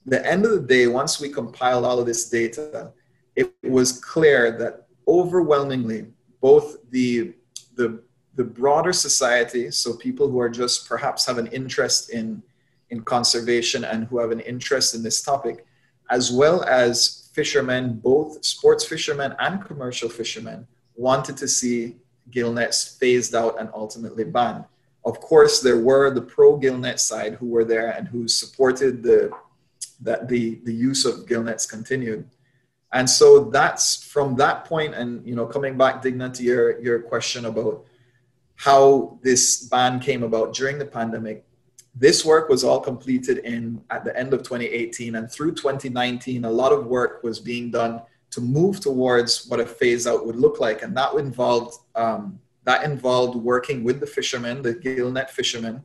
[0.05, 2.93] the end of the day once we compiled all of this data
[3.37, 6.07] it was clear that overwhelmingly
[6.41, 7.35] both the
[7.77, 8.03] the
[8.35, 12.43] the broader society, so people who are just perhaps have an interest in
[12.91, 15.66] in conservation and who have an interest in this topic,
[16.11, 21.97] as well as fishermen, both sports fishermen and commercial fishermen, wanted to see
[22.31, 24.65] gill nets phased out and ultimately banned.
[25.05, 29.03] Of course, there were the pro gill net side who were there and who supported
[29.03, 29.31] the
[30.01, 32.29] that the, the use of gill nets continued
[32.93, 37.01] and so that's from that point and you know coming back digna to your your
[37.01, 37.85] question about
[38.55, 41.45] how this ban came about during the pandemic
[41.99, 46.51] this work was all completed in at the end of 2018 and through 2019 a
[46.51, 50.61] lot of work was being done to move towards what a phase out would look
[50.61, 55.83] like and that involved um, that involved working with the fishermen the gillnet fishermen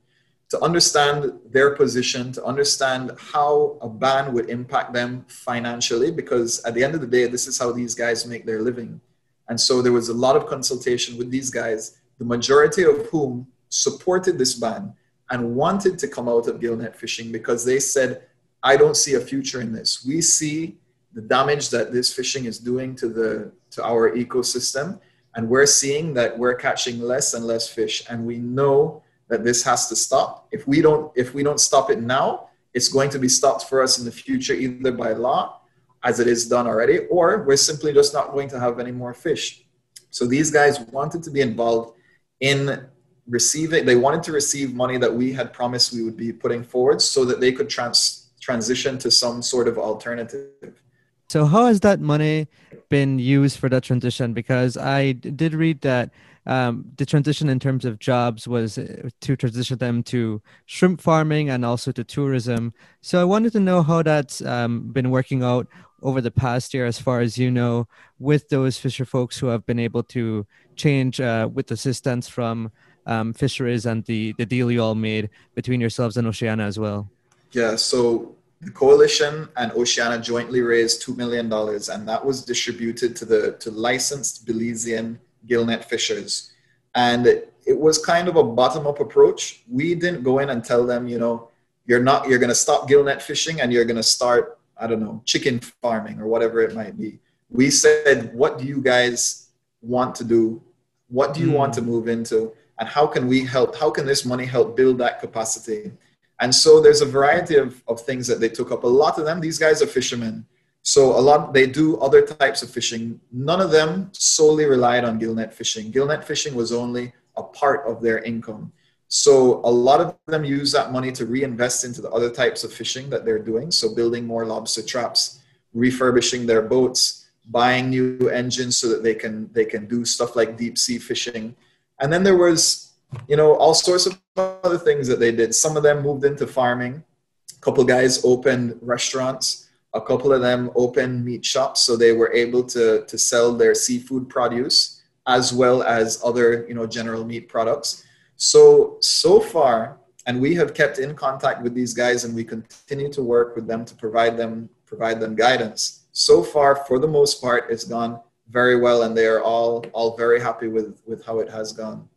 [0.52, 6.74] to understand their position to understand how a ban would impact them financially because at
[6.74, 9.00] the end of the day this is how these guys make their living.
[9.48, 13.48] And so there was a lot of consultation with these guys the majority of whom
[13.70, 14.94] supported this ban
[15.32, 18.24] and wanted to come out of gillnet fishing because they said,
[18.62, 20.06] I don't see a future in this.
[20.06, 20.78] We see
[21.14, 25.00] the damage that this fishing is doing to the to our ecosystem
[25.36, 29.64] and we're seeing that we're catching less and less fish and we know that this
[29.64, 33.20] has to stop if we don't if we don't stop it now it's going to
[33.20, 35.62] be stopped for us in the future either by law
[36.04, 39.14] as it is done already or we're simply just not going to have any more
[39.14, 39.66] fish
[40.10, 41.98] so these guys wanted to be involved
[42.40, 42.86] in
[43.32, 47.02] receiving they wanted to receive money that we had promised we would be putting forward
[47.02, 50.82] so that they could trans transition to some sort of alternative.
[51.30, 52.48] So how has that money
[52.90, 54.34] been used for that transition?
[54.34, 56.12] Because i did read that
[56.46, 61.50] um, the transition in terms of jobs was uh, to transition them to shrimp farming
[61.50, 62.74] and also to tourism.
[63.02, 65.68] So i wanted to know how that's um, been working out
[66.02, 67.88] over the past year as far as you know
[68.20, 72.72] with those fisher folks who have been able to change uh, with assistance from
[73.06, 77.10] um, fisheries and the, the deal you all made between yourselves and Oceana as well?
[77.52, 83.26] Yeah, so the coalition and Oceana jointly raised $2 million, and that was distributed to
[83.26, 86.52] the to licensed Belizean gillnet fishers.
[86.94, 87.26] And
[87.66, 89.64] it was kind of a bottom up approach.
[89.70, 91.50] We didn't go in and tell them, you know,
[91.86, 95.00] you're not, you're going to stop gillnet fishing and you're going to start, I don't
[95.00, 97.20] know, chicken farming or whatever it might be.
[97.50, 99.50] We said, what do you guys
[99.82, 100.62] want to do?
[101.10, 101.56] What do you mm.
[101.56, 102.54] want to move into?
[102.80, 105.92] And how can we help how can this money help build that capacity?
[106.40, 108.84] And so there's a variety of, of things that they took up.
[108.84, 110.46] A lot of them these guys are fishermen.
[110.82, 113.20] So a lot they do other types of fishing.
[113.32, 115.92] None of them solely relied on gillnet fishing.
[115.92, 118.72] Gillnet fishing was only a part of their income.
[119.08, 122.74] So a lot of them use that money to reinvest into the other types of
[122.74, 123.70] fishing that they're doing.
[123.70, 125.42] So building more lobster traps
[125.74, 130.58] refurbishing their boats buying new engines so that they can they can do stuff like
[130.58, 131.56] deep sea fishing
[132.02, 132.94] and then there was,
[133.28, 135.54] you know, all sorts of other things that they did.
[135.54, 137.04] Some of them moved into farming.
[137.52, 139.70] A couple guys opened restaurants.
[139.94, 143.76] A couple of them opened meat shops, so they were able to to sell their
[143.76, 148.04] seafood produce as well as other, you know, general meat products.
[148.38, 153.12] So so far, and we have kept in contact with these guys, and we continue
[153.12, 156.06] to work with them to provide them provide them guidance.
[156.14, 158.20] So far, for the most part, it's gone
[158.52, 162.08] very well, and they are all all very happy with with how it has gone.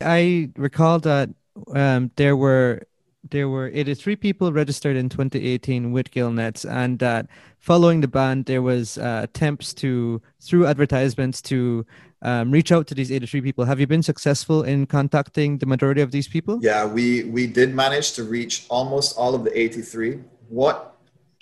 [0.00, 1.30] I recall that
[1.74, 2.82] um, there were
[3.30, 7.26] there were 83 people registered in 2018 with Gillnets, and that
[7.58, 11.86] following the ban, there was uh, attempts to through advertisements to
[12.22, 13.64] um, reach out to these 83 people.
[13.64, 16.58] Have you been successful in contacting the majority of these people?
[16.62, 20.20] Yeah, we we did manage to reach almost all of the 83.
[20.48, 20.91] What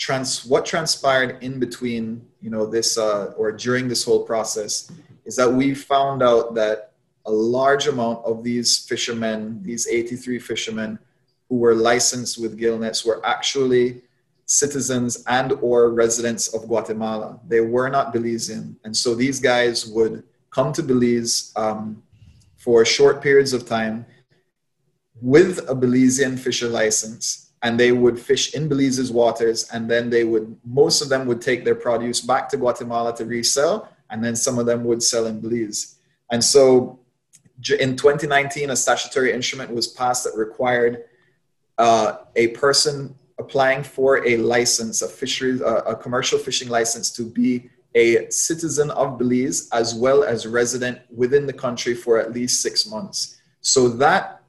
[0.01, 4.91] trans what transpired in between you know this uh, or during this whole process
[5.27, 6.93] is that we found out that
[7.27, 10.99] a large amount of these fishermen these 83 fishermen
[11.49, 14.01] who were licensed with gillnets were actually
[14.47, 17.39] citizens and or residents of guatemala.
[17.47, 18.75] They were not belizean.
[18.85, 22.03] And so these guys would come to belize um,
[22.57, 24.07] for short periods of time
[25.21, 30.25] with a belizean fisher license and they would fish in Belize's waters, and then they
[30.25, 34.35] would most of them would take their produce back to Guatemala to resell, and then
[34.35, 35.96] some of them would sell in Belize.
[36.31, 37.01] And so,
[37.79, 41.05] in 2019, a statutory instrument was passed that required
[41.77, 47.25] uh, a person applying for a license, a fisheries, uh, a commercial fishing license, to
[47.25, 52.62] be a citizen of Belize as well as resident within the country for at least
[52.62, 53.38] six months.
[53.61, 54.42] So that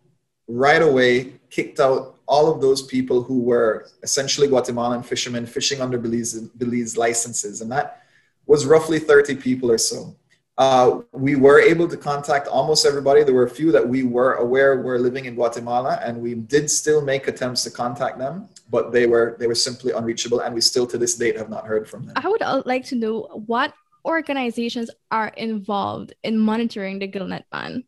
[0.47, 5.97] right away kicked out all of those people who were essentially Guatemalan fishermen fishing under
[5.97, 7.59] Belize, Belize licenses.
[7.59, 8.03] And that
[8.45, 10.15] was roughly 30 people or so.
[10.57, 13.23] Uh, we were able to contact almost everybody.
[13.23, 16.69] There were a few that we were aware were living in Guatemala, and we did
[16.71, 20.61] still make attempts to contact them, but they were they were simply unreachable, and we
[20.61, 22.13] still to this date have not heard from them.
[22.15, 23.73] I would uh, like to know what
[24.05, 27.83] organizations are involved in monitoring the gillnet ban.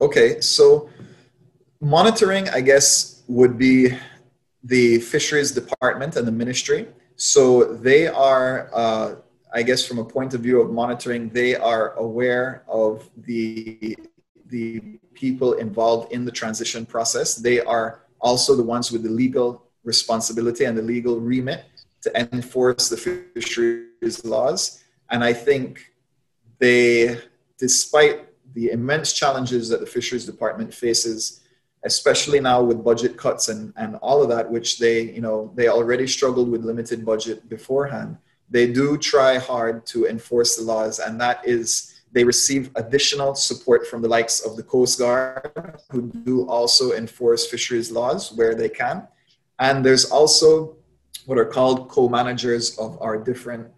[0.00, 0.90] Okay, so
[1.80, 3.90] monitoring, I guess, would be
[4.64, 6.88] the fisheries department and the ministry.
[7.16, 9.16] So they are, uh,
[9.54, 13.96] I guess, from a point of view of monitoring, they are aware of the
[14.46, 17.34] the people involved in the transition process.
[17.34, 21.64] They are also the ones with the legal responsibility and the legal remit
[22.00, 24.82] to enforce the fisheries laws.
[25.10, 25.92] And I think
[26.58, 27.20] they,
[27.58, 31.40] despite the immense challenges that the fisheries department faces,
[31.84, 35.68] especially now with budget cuts and, and all of that, which they, you know, they
[35.68, 38.16] already struggled with limited budget beforehand.
[38.50, 43.86] They do try hard to enforce the laws, and that is they receive additional support
[43.86, 48.68] from the likes of the Coast Guard, who do also enforce fisheries laws where they
[48.68, 49.06] can.
[49.58, 50.76] And there's also
[51.26, 53.68] what are called co-managers of our different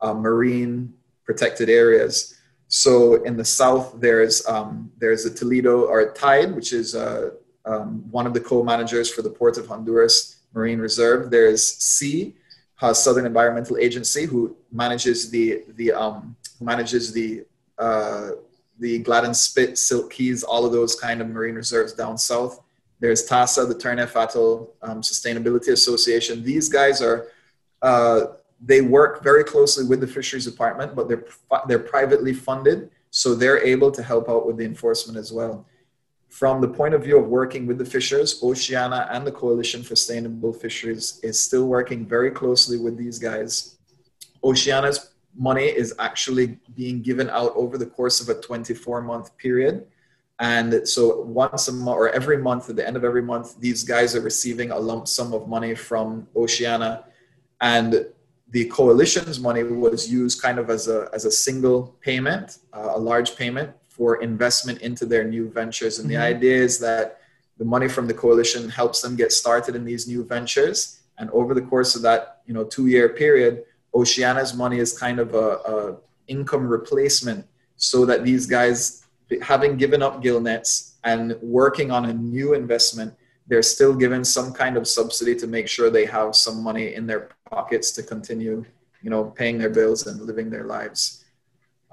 [0.00, 0.92] uh, marine
[1.24, 2.36] protected areas.
[2.68, 7.30] So in the south, there's um, there's a Toledo or Tide, which is uh,
[7.66, 11.30] um, one of the co-managers for the Port of Honduras Marine Reserve.
[11.30, 12.34] There's SEA,
[12.80, 17.44] uh, Southern Environmental Agency, who manages the the um, manages the
[17.78, 18.30] uh,
[18.78, 22.62] the Gladden Spit, Silk Cayes, all of those kind of marine reserves down south.
[23.00, 26.42] There's TASA, the Turneffe Atoll um, Sustainability Association.
[26.42, 27.28] These guys are,
[27.82, 28.26] uh,
[28.60, 31.24] they work very closely with the fisheries department, but they're,
[31.68, 32.90] they're privately funded.
[33.10, 35.66] So they're able to help out with the enforcement as well.
[36.36, 39.96] From the point of view of working with the fishers, Oceana and the Coalition for
[39.96, 43.78] Sustainable Fisheries is still working very closely with these guys.
[44.44, 49.86] Oceana's money is actually being given out over the course of a 24 month period.
[50.38, 53.82] And so once a month or every month, at the end of every month, these
[53.82, 57.04] guys are receiving a lump sum of money from Oceana.
[57.62, 58.08] And
[58.50, 62.98] the coalition's money was used kind of as a, as a single payment, uh, a
[62.98, 65.98] large payment for investment into their new ventures.
[65.98, 66.20] And mm-hmm.
[66.20, 67.20] the idea is that
[67.58, 71.00] the money from the coalition helps them get started in these new ventures.
[71.18, 75.18] And over the course of that, you know, two year period, Oceana's money is kind
[75.18, 75.96] of a, a
[76.28, 79.06] income replacement so that these guys
[79.40, 83.14] having given up gill nets and working on a new investment,
[83.46, 87.06] they're still given some kind of subsidy to make sure they have some money in
[87.06, 88.64] their pockets to continue,
[89.02, 91.24] you know, paying their bills and living their lives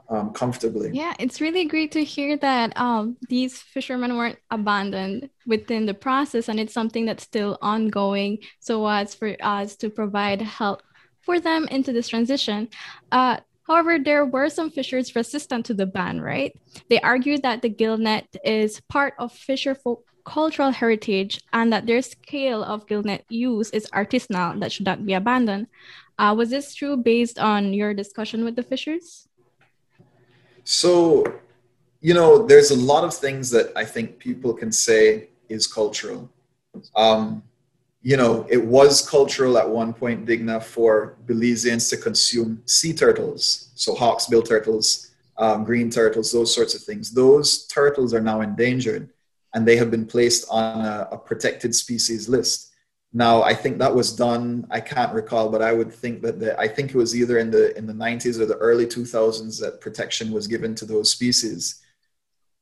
[0.10, 0.92] um, comfortably.
[0.94, 6.50] Yeah, it's really great to hear that um, these fishermen weren't abandoned within the process,
[6.50, 8.40] and it's something that's still ongoing.
[8.60, 10.84] So as for us to provide help
[11.22, 12.70] for them into this transition.
[13.12, 16.52] Uh, However, there were some fishers resistant to the ban, right?
[16.90, 22.02] They argued that the gillnet is part of fisher folk cultural heritage and that their
[22.02, 25.68] scale of gillnet use is artisanal that should not be abandoned.
[26.18, 29.28] Uh, was this true based on your discussion with the fishers?
[30.64, 31.26] So,
[32.02, 36.30] you know, there's a lot of things that I think people can say is cultural.
[36.96, 37.44] Um,
[38.02, 43.70] you know, it was cultural at one point, Digna, for Belizeans to consume sea turtles,
[43.76, 47.12] so hawksbill turtles, um, green turtles, those sorts of things.
[47.12, 49.10] Those turtles are now endangered,
[49.54, 52.73] and they have been placed on a, a protected species list.
[53.16, 54.66] Now, I think that was done.
[54.72, 57.52] I can't recall, but I would think that the, I think it was either in
[57.52, 61.82] the in the 90s or the early 2000s that protection was given to those species.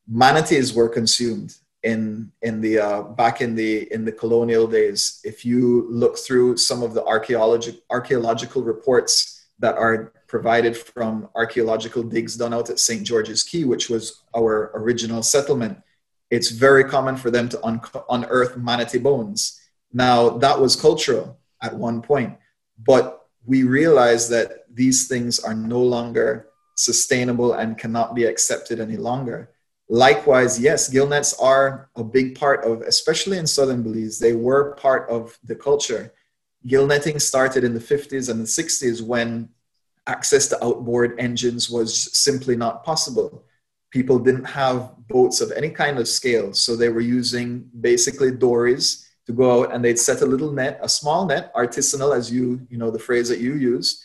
[0.08, 5.46] Manatees were consumed in in the uh, back in the in the colonial days if
[5.46, 12.36] you look through some of the archaeological archaeological reports that are provided from archaeological digs
[12.36, 15.82] done out at St George's Caye which was our original settlement
[16.30, 19.61] it's very common for them to un- unearth manatee bones
[19.94, 22.38] now that was cultural at one point
[22.84, 28.98] but we realize that these things are no longer sustainable and cannot be accepted any
[28.98, 29.50] longer
[29.92, 34.74] Likewise, yes, gill nets are a big part of, especially in southern Belize, they were
[34.76, 36.14] part of the culture.
[36.66, 39.50] Gill netting started in the 50s and the 60s when
[40.08, 43.44] access to outboard engines was simply not possible.
[43.90, 49.10] People didn't have boats of any kind of scale, so they were using basically dories
[49.26, 52.66] to go out and they'd set a little net, a small net, artisanal, as you,
[52.70, 54.04] you know, the phrase that you use,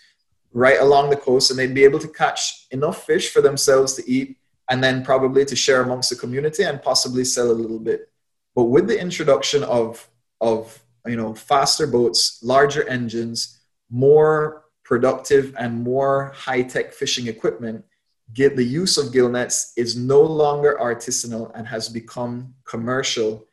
[0.53, 4.11] right along the coast, and they'd be able to catch enough fish for themselves to
[4.11, 4.37] eat
[4.71, 8.11] and then probably to share amongst the community and possibly sell a little bit.
[8.55, 10.09] But with the introduction of
[10.41, 13.61] of you know faster boats, larger engines,
[13.91, 17.85] more productive and more high-tech fishing equipment,
[18.33, 23.47] get the use of gill nets is no longer artisanal and has become commercial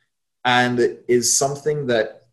[0.45, 2.27] and is something that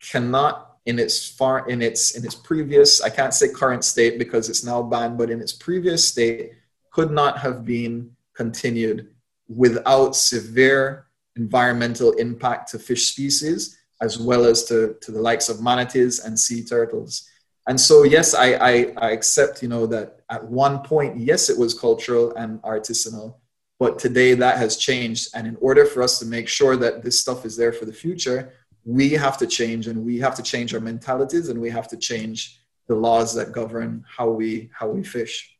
[0.00, 4.48] cannot in its far in its in its previous I can't say current state because
[4.48, 6.52] it's now banned, but in its previous state
[6.90, 9.08] could not have been continued
[9.48, 11.06] without severe
[11.36, 16.38] environmental impact to fish species as well as to, to the likes of manatees and
[16.38, 17.28] sea turtles.
[17.68, 21.58] And so, yes, I, I, I accept, you know, that at one point, yes, it
[21.58, 23.36] was cultural and artisanal,
[23.78, 25.28] But today that has changed.
[25.34, 27.92] And in order for us to make sure that this stuff is there for the
[27.92, 28.52] future,
[28.84, 31.96] we have to change and we have to change our mentalities and we have to
[31.96, 35.52] change the laws that govern how we how we fish.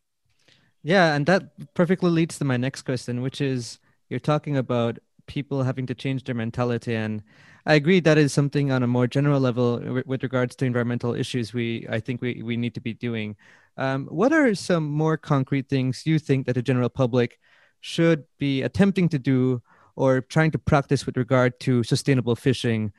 [0.82, 5.64] Yeah, and that perfectly leads to my next question, which is you're talking about people
[5.64, 7.22] having to change their mentality and
[7.68, 11.52] I agree that is something on a more general level with regards to environmental issues
[11.52, 13.34] we I think we, we need to be doing.
[13.76, 17.40] Um, what are some more concrete things you think that the general public
[17.80, 19.62] should be attempting to do
[19.94, 22.92] or trying to practice with regard to sustainable fishing?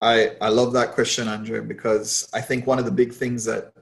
[0.00, 3.72] I, I love that question, Andre, because I think one of the big things that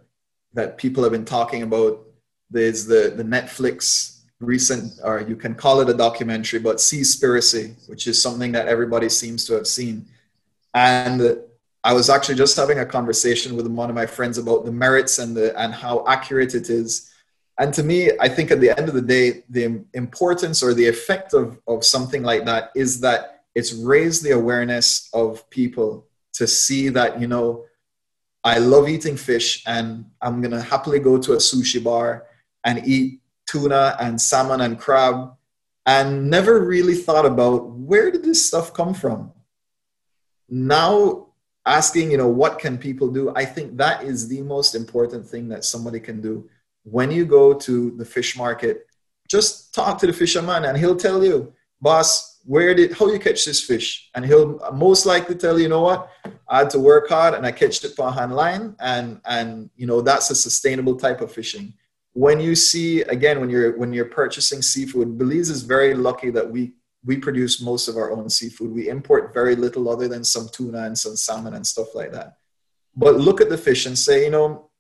[0.54, 2.06] that people have been talking about
[2.52, 8.06] is the, the Netflix recent, or you can call it a documentary, but Seaspiracy, which
[8.06, 10.06] is something that everybody seems to have seen.
[10.72, 11.38] And
[11.82, 15.18] I was actually just having a conversation with one of my friends about the merits
[15.18, 17.10] and the and how accurate it is.
[17.58, 20.88] And to me, I think at the end of the day, the importance or the
[20.88, 26.46] effect of, of something like that is that it's raised the awareness of people to
[26.46, 27.64] see that, you know,
[28.42, 32.26] I love eating fish and I'm gonna happily go to a sushi bar
[32.64, 35.34] and eat tuna and salmon and crab
[35.86, 39.32] and never really thought about where did this stuff come from?
[40.48, 41.28] Now
[41.66, 43.32] asking you know what can people do?
[43.34, 46.48] I think that is the most important thing that somebody can do
[46.84, 48.86] when you go to the fish market
[49.28, 53.44] just talk to the fisherman and he'll tell you boss where did how you catch
[53.44, 54.10] this fish?
[54.14, 56.10] And he'll most likely tell you, you know what?
[56.48, 59.70] I had to work hard and i catched it for a hand line and and
[59.76, 61.74] you know that's a sustainable type of fishing.
[62.12, 66.48] When you see again when you're when you're purchasing seafood belize is very lucky that
[66.48, 66.74] we
[67.04, 68.70] we produce most of our own seafood.
[68.70, 72.36] We import very little other than some tuna and some salmon and stuff like that.
[72.96, 74.70] But look at the fish and say you know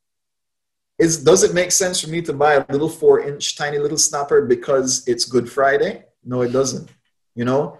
[0.98, 3.98] is does it make sense for me to buy a little four inch tiny little
[3.98, 6.04] snapper because it's good friday?
[6.24, 6.90] No it doesn't
[7.34, 7.78] you know?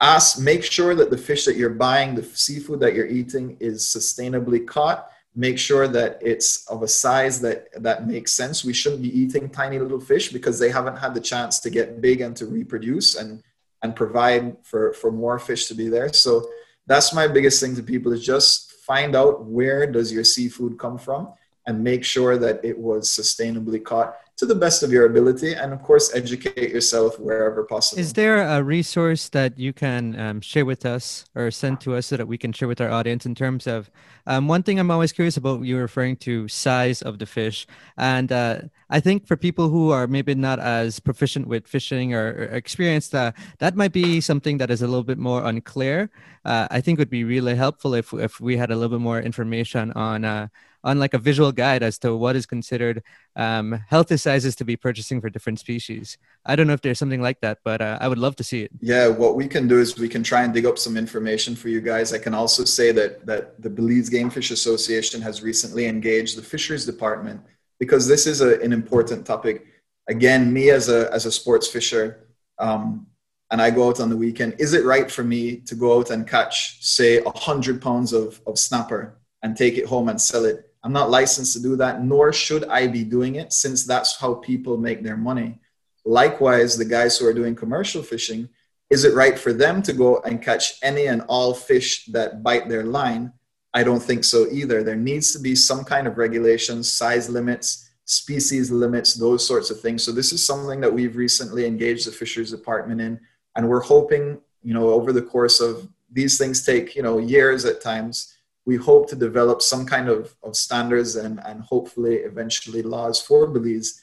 [0.00, 3.84] Ask make sure that the fish that you're buying the seafood that you're eating is
[3.84, 5.08] sustainably caught.
[5.34, 8.64] Make sure that it's of a size that that makes sense.
[8.64, 12.00] We shouldn't be eating tiny little fish because they haven't had the chance to get
[12.00, 13.42] big and to reproduce and
[13.82, 16.12] and provide for for more fish to be there.
[16.12, 16.48] So
[16.86, 20.98] that's my biggest thing to people is just find out where does your seafood come
[20.98, 21.32] from
[21.66, 25.72] and make sure that it was sustainably caught to the best of your ability and
[25.72, 28.00] of course educate yourself wherever possible.
[28.00, 32.06] Is there a resource that you can um, share with us or send to us
[32.06, 33.90] so that we can share with our audience in terms of
[34.26, 37.66] um, one thing i'm always curious about you referring to size of the fish.
[37.96, 42.26] And uh, i think for people who are maybe not as proficient with fishing or,
[42.30, 46.10] or experienced uh, that might be something that is a little bit more unclear.
[46.44, 49.20] Uh, i think would be really helpful if, if we had a little bit more
[49.20, 50.48] information on uh,
[50.84, 53.02] on like a visual guide as to what is considered
[53.34, 56.18] um, healthy sizes to be purchasing for different species.
[56.44, 58.62] I don't know if there's something like that, but uh, I would love to see
[58.62, 58.70] it.
[58.80, 61.70] Yeah, what we can do is we can try and dig up some information for
[61.70, 62.12] you guys.
[62.12, 66.42] I can also say that that the Belize Game Fish Association has recently engaged the
[66.42, 67.40] fisheries department
[67.80, 69.66] because this is a, an important topic.
[70.08, 72.28] Again, me as a as a sports fisher,
[72.58, 73.06] um,
[73.50, 74.56] and I go out on the weekend.
[74.58, 78.40] Is it right for me to go out and catch, say, a hundred pounds of,
[78.46, 80.70] of snapper and take it home and sell it?
[80.84, 84.34] I'm not licensed to do that, nor should I be doing it since that's how
[84.34, 85.58] people make their money.
[86.04, 88.50] Likewise, the guys who are doing commercial fishing,
[88.90, 92.68] is it right for them to go and catch any and all fish that bite
[92.68, 93.32] their line?
[93.72, 94.82] I don't think so either.
[94.82, 99.80] There needs to be some kind of regulations, size limits, species limits, those sorts of
[99.80, 100.02] things.
[100.02, 103.18] So this is something that we've recently engaged the fisheries department in,
[103.56, 107.64] and we're hoping, you know, over the course of these things take, you know, years
[107.64, 108.33] at times
[108.66, 113.46] we hope to develop some kind of, of standards and, and hopefully eventually laws for
[113.46, 114.02] Belize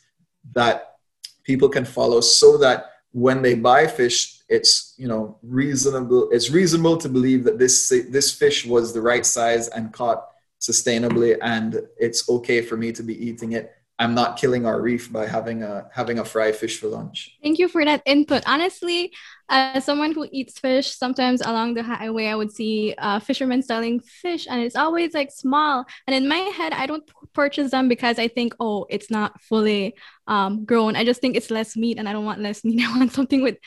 [0.53, 0.97] that
[1.43, 6.97] people can follow so that when they buy fish, it's you know reasonable it's reasonable
[6.97, 10.28] to believe that this this fish was the right size and caught
[10.59, 15.14] sustainably and it's okay for me to be eating it I'm not killing our reef
[15.14, 17.38] by having a having a fry fish for lunch.
[17.43, 18.41] Thank you for that input.
[18.47, 19.12] Honestly,
[19.52, 23.99] as someone who eats fish, sometimes along the highway I would see uh, fishermen selling
[23.99, 25.86] fish, and it's always like small.
[26.08, 29.95] And in my head, I don't purchase them because I think, oh, it's not fully
[30.28, 30.95] um, grown.
[30.95, 32.82] I just think it's less meat, and I don't want less meat.
[32.88, 33.58] I want something with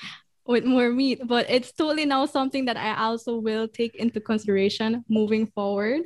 [0.47, 1.21] with more meat.
[1.25, 6.03] But it's totally now something that I also will take into consideration moving forward.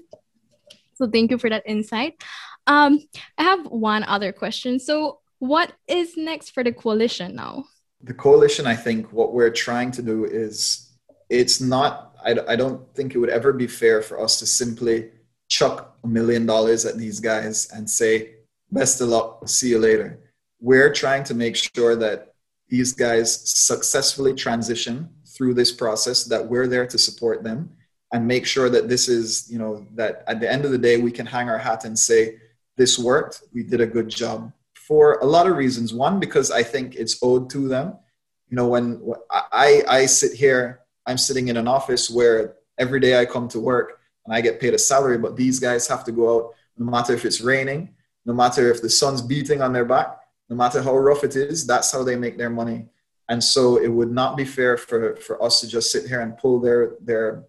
[0.94, 2.20] So thank you for that insight.
[2.66, 2.98] Um,
[3.38, 4.80] I have one other question.
[4.80, 7.64] So, what is next for the coalition now?
[8.02, 10.90] The coalition, I think, what we're trying to do is
[11.28, 15.10] it's not, I, I don't think it would ever be fair for us to simply
[15.48, 18.34] chuck a million dollars at these guys and say,
[18.70, 20.18] best of luck, see you later.
[20.60, 22.34] We're trying to make sure that
[22.68, 27.70] these guys successfully transition through this process, that we're there to support them
[28.12, 30.98] and make sure that this is, you know, that at the end of the day,
[30.98, 32.38] we can hang our hat and say,
[32.76, 34.52] this worked, we did a good job
[34.88, 35.92] for a lot of reasons.
[35.92, 37.98] One, because I think it's owed to them.
[38.48, 43.20] You know, when I, I sit here, I'm sitting in an office where every day
[43.20, 46.12] I come to work and I get paid a salary, but these guys have to
[46.12, 49.84] go out no matter if it's raining, no matter if the sun's beating on their
[49.84, 52.86] back, no matter how rough it is, that's how they make their money.
[53.28, 56.38] And so it would not be fair for, for us to just sit here and
[56.38, 57.44] pull their, their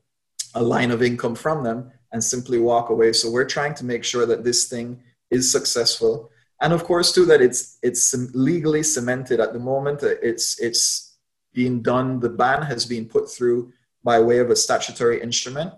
[0.56, 3.14] a line of income from them and simply walk away.
[3.14, 6.32] So we're trying to make sure that this thing is successful.
[6.62, 10.03] And of course, too, that it's it's legally cemented at the moment.
[10.03, 11.18] It's it's
[11.53, 12.20] being done.
[12.20, 13.72] The ban has been put through
[14.03, 15.74] by way of a statutory instrument.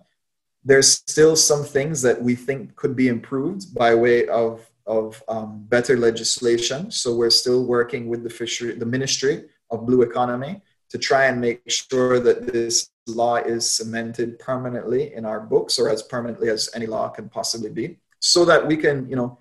[0.63, 5.63] There's still some things that we think could be improved by way of of um,
[5.69, 6.91] better legislation.
[6.91, 11.39] So we're still working with the fishery, the Ministry of Blue Economy, to try and
[11.39, 16.69] make sure that this law is cemented permanently in our books, or as permanently as
[16.73, 19.37] any law can possibly be, so that we can, you know,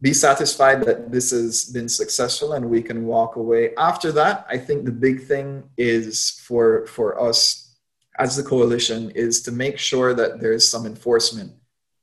[0.00, 3.74] be satisfied that this has been successful and we can walk away.
[3.76, 7.76] After that, I think the big thing is for for us
[8.18, 11.52] as the coalition is to make sure that there is some enforcement.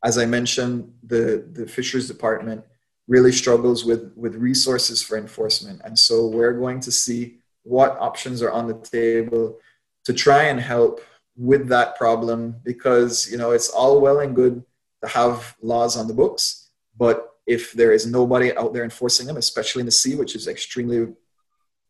[0.03, 2.63] As I mentioned, the, the fisheries department
[3.07, 5.81] really struggles with, with resources for enforcement.
[5.85, 9.59] And so we're going to see what options are on the table
[10.05, 11.01] to try and help
[11.37, 14.63] with that problem because you know it's all well and good
[15.01, 19.37] to have laws on the books but if there is nobody out there enforcing them
[19.37, 20.99] especially in the sea which is extremely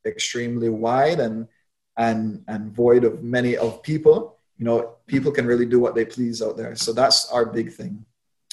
[0.05, 1.47] extremely wide and
[1.97, 4.15] and and void of many of people
[4.57, 7.71] you know people can really do what they please out there so that's our big
[7.71, 8.05] thing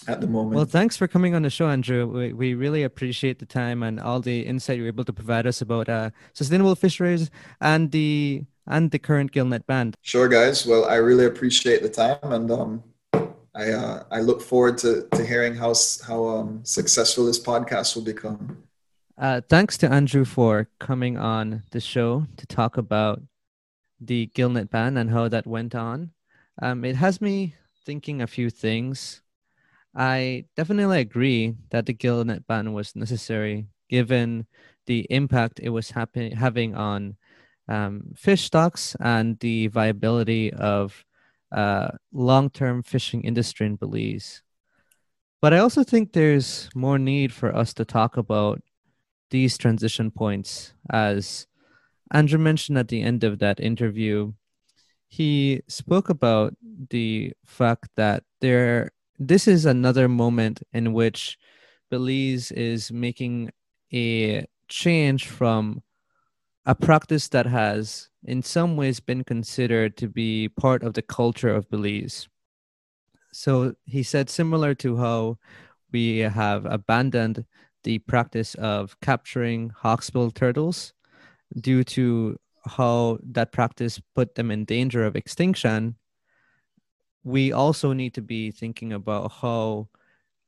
[0.06, 0.56] at the moment.
[0.56, 2.06] Well, thanks for coming on the show, Andrew.
[2.06, 5.61] We, we really appreciate the time and all the insight you're able to provide us
[5.61, 7.30] about uh, sustainable fisheries
[7.61, 9.94] and the and the current gillnet ban.
[10.02, 10.66] Sure, guys.
[10.66, 12.82] Well, I really appreciate the time, and um,
[13.55, 15.74] I uh, I look forward to to hearing how
[16.07, 18.62] how um, successful this podcast will become.
[19.16, 23.20] Uh, thanks to Andrew for coming on the show to talk about
[24.01, 26.12] the gillnet ban and how that went on.
[26.62, 29.22] Um, it has me thinking a few things.
[29.94, 34.46] I definitely agree that the gillnet ban was necessary given
[34.86, 37.16] the impact it was happen- having on
[37.68, 41.05] um, fish stocks and the viability of
[41.53, 44.42] uh, long-term fishing industry in Belize.
[45.40, 48.61] But I also think there's more need for us to talk about
[49.30, 50.74] these transition points.
[50.90, 51.46] As
[52.12, 54.32] Andrew mentioned at the end of that interview,
[55.09, 56.55] he spoke about
[56.90, 61.38] the fact that there this is another moment in which
[61.90, 63.51] Belize is making
[63.92, 65.82] a change from
[66.69, 71.49] a practice that has, in some ways, been considered to be part of the culture
[71.49, 72.29] of Belize.
[73.33, 75.39] So he said, similar to how
[75.93, 77.47] we have abandoned
[77.85, 80.93] the practice of capturing hawksbill turtles
[81.59, 85.97] due to how that practice put them in danger of extinction
[87.25, 89.89] we also need to be thinking about how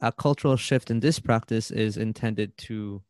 [0.00, 3.02] a cultural shift in this practice is intended to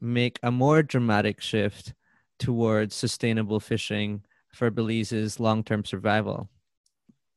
[0.00, 1.94] make a more dramatic shift
[2.40, 4.22] towards sustainable fishing
[4.52, 6.48] for Belize's long term survival.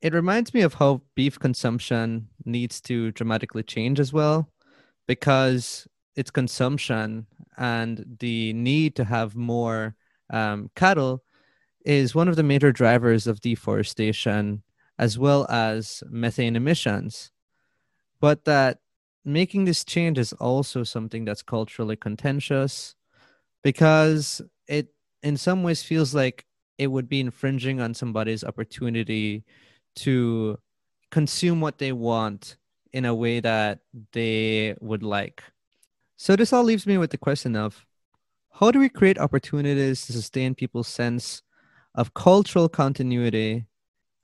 [0.01, 4.49] It reminds me of how beef consumption needs to dramatically change as well,
[5.07, 7.27] because its consumption
[7.57, 9.95] and the need to have more
[10.29, 11.23] um, cattle
[11.85, 14.63] is one of the major drivers of deforestation
[14.97, 17.31] as well as methane emissions.
[18.19, 18.79] But that
[19.25, 22.95] making this change is also something that's culturally contentious
[23.63, 26.45] because it, in some ways, feels like
[26.77, 29.43] it would be infringing on somebody's opportunity
[29.95, 30.57] to
[31.11, 32.57] consume what they want
[32.91, 33.79] in a way that
[34.11, 35.43] they would like.
[36.17, 37.85] So, this all leaves me with the question of
[38.59, 41.41] how do we create opportunities to sustain people's sense
[41.95, 43.65] of cultural continuity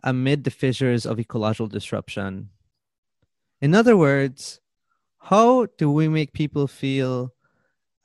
[0.04, 2.50] amid the fissures of ecological disruption.
[3.62, 4.62] In other words,
[5.20, 7.34] how do we make people feel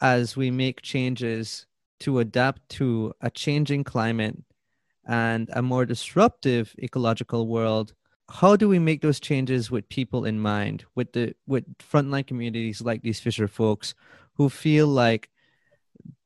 [0.01, 1.67] as we make changes
[2.01, 4.37] to adapt to a changing climate
[5.07, 7.95] and a more disruptive ecological world?
[8.31, 12.81] How do we make those changes with people in mind, with the with frontline communities
[12.81, 13.95] like these fisher folks
[14.35, 15.29] who feel like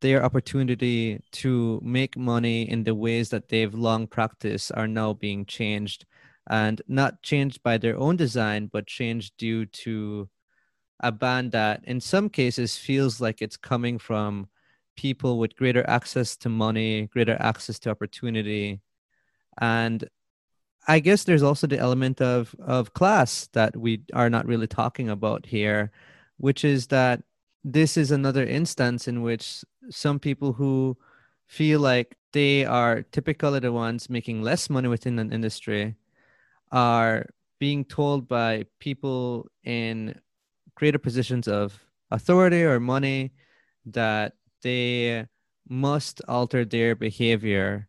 [0.01, 5.45] their opportunity to make money in the ways that they've long practiced are now being
[5.45, 6.05] changed
[6.49, 10.29] and not changed by their own design but changed due to
[11.01, 14.49] a ban that in some cases feels like it's coming from
[14.99, 18.81] people with greater access to money, greater access to opportunity.
[19.61, 20.05] And
[20.89, 25.09] I guess there's also the element of, of class that we are not really talking
[25.09, 25.93] about here,
[26.39, 27.23] which is that
[27.63, 30.97] this is another instance in which some people who
[31.47, 35.95] feel like they are typically the ones making less money within an industry
[36.73, 37.25] are
[37.61, 40.19] being told by people in
[40.75, 41.79] greater positions of
[42.11, 43.31] authority or money
[43.87, 44.33] that
[44.63, 45.27] they
[45.69, 47.89] must alter their behavior.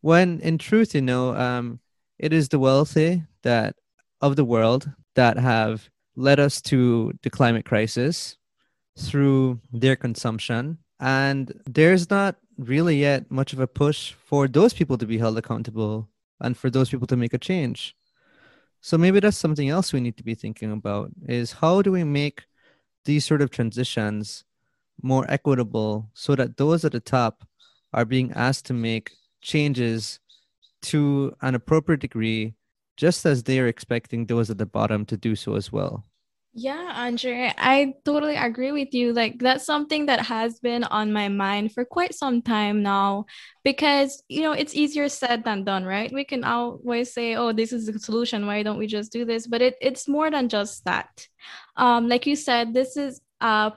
[0.00, 1.80] When in truth you know um,
[2.18, 3.76] it is the wealthy that
[4.20, 8.36] of the world that have led us to the climate crisis
[8.98, 10.78] through their consumption.
[11.00, 15.36] And there's not really yet much of a push for those people to be held
[15.36, 16.08] accountable
[16.40, 17.96] and for those people to make a change.
[18.80, 22.04] So maybe that's something else we need to be thinking about is how do we
[22.04, 22.44] make
[23.04, 24.44] these sort of transitions
[25.02, 27.44] more equitable so that those at the top
[27.92, 30.20] are being asked to make changes
[30.82, 32.54] to an appropriate degree
[32.96, 36.04] just as they are expecting those at the bottom to do so as well
[36.56, 39.12] yeah, Andre, I totally agree with you.
[39.12, 43.26] Like, that's something that has been on my mind for quite some time now
[43.64, 46.12] because, you know, it's easier said than done, right?
[46.12, 48.46] We can always say, oh, this is the solution.
[48.46, 49.48] Why don't we just do this?
[49.48, 51.26] But it, it's more than just that.
[51.76, 53.20] Um, like you said, this is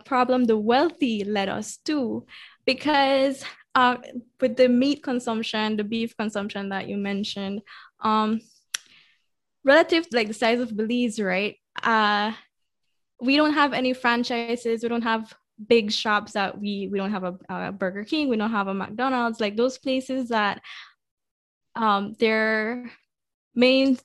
[0.05, 2.25] problem the wealthy led us to
[2.65, 3.43] because
[3.75, 3.97] uh,
[4.41, 7.61] with the meat consumption, the beef consumption that you mentioned,
[8.01, 8.41] um,
[9.63, 11.55] relative to like the size of Belize, right?
[11.83, 12.31] Uh,
[13.21, 14.81] we don't have any franchises.
[14.81, 15.33] We don't have
[15.67, 18.29] big shops that we we don't have a, a burger king.
[18.29, 19.39] We don't have a mcdonald's.
[19.39, 20.61] Like those places that
[21.75, 22.91] um their
[23.53, 23.97] main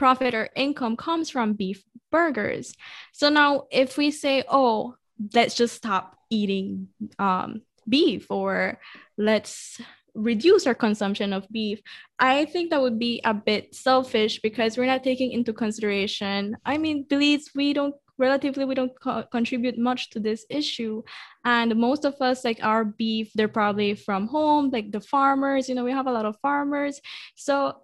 [0.00, 2.74] profit or income comes from beef burgers.
[3.12, 4.96] So now if we say oh
[5.34, 6.88] let's just stop eating
[7.18, 8.80] um beef or
[9.18, 9.80] let's
[10.14, 11.78] reduce our consumption of beef
[12.18, 16.76] i think that would be a bit selfish because we're not taking into consideration i
[16.76, 21.02] mean belize we don't relatively we don't co- contribute much to this issue.
[21.44, 25.74] And most of us like our beef they're probably from home like the farmers you
[25.74, 27.00] know we have a lot of farmers.
[27.34, 27.80] So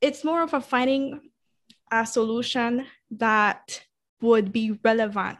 [0.00, 1.27] it's more of a finding
[1.90, 3.82] a solution that
[4.20, 5.38] would be relevant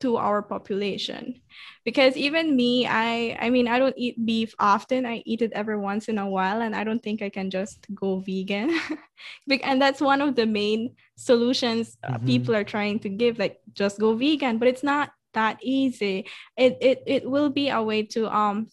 [0.00, 1.40] to our population.
[1.84, 5.06] Because even me i i mean i don't eat beef often.
[5.06, 7.86] I eat it every once in a while and i don't think i can just
[7.94, 8.76] go vegan.
[9.62, 12.26] And that's one of the main solutions uh, mm-hmm.
[12.26, 14.58] people are trying to give like just go vegan.
[14.58, 16.26] But it's not that easy.
[16.56, 18.68] It it, it will be a way to um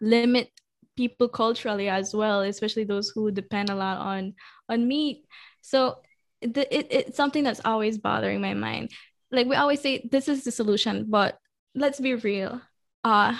[0.00, 0.50] limit
[0.96, 4.34] people culturally as well especially those who depend a lot on
[4.68, 5.26] on meat.
[5.62, 5.98] So
[6.42, 8.90] the, it, it's something that's always bothering my mind.
[9.30, 11.38] Like we always say this is the solution but
[11.74, 12.60] let's be real.
[13.04, 13.36] Uh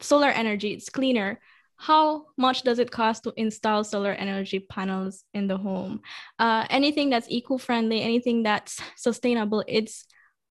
[0.00, 1.40] solar energy it's cleaner.
[1.76, 6.00] How much does it cost to install solar energy panels in the home?
[6.38, 10.06] Uh, anything that's eco-friendly anything that's sustainable it's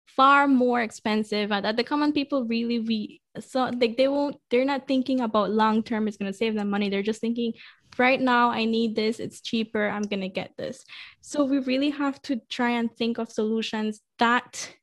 [0.07, 1.53] far more expensive.
[1.53, 5.51] And that the common people really we so like they won't they're not thinking about
[5.51, 6.89] long term it's going to save them money.
[6.89, 7.53] They're just thinking
[7.99, 10.85] right now i need this it's cheaper i'm going to get this.
[11.21, 14.75] So we really have to try and think of solutions that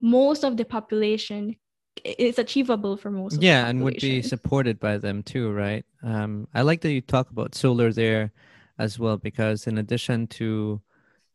[0.00, 1.56] most of the population
[2.04, 5.84] is achievable for most yeah and would be supported by them too right?
[6.02, 8.32] Um, i like that you talk about solar there
[8.78, 10.80] as well because in addition to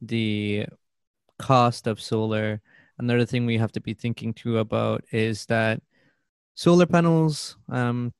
[0.01, 0.66] the
[1.39, 2.61] cost of solar
[2.99, 5.82] another thing we have to be thinking too about is that
[6.55, 8.14] solar panels um,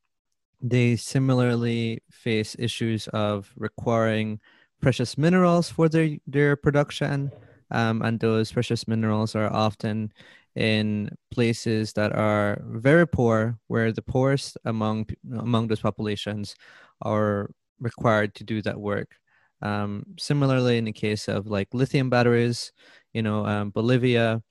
[0.64, 4.40] they similarly face issues of requiring
[4.82, 7.32] precious minerals for their, their production.
[7.70, 10.14] Um, and those precious minerals are often
[10.56, 16.56] in places that are very poor, where the poorest among among those populations
[17.02, 17.50] are
[17.80, 19.16] required to do that work.
[19.62, 22.72] Um, similarly, in the case of like lithium batteries,
[23.14, 24.44] you know, um, Bolivia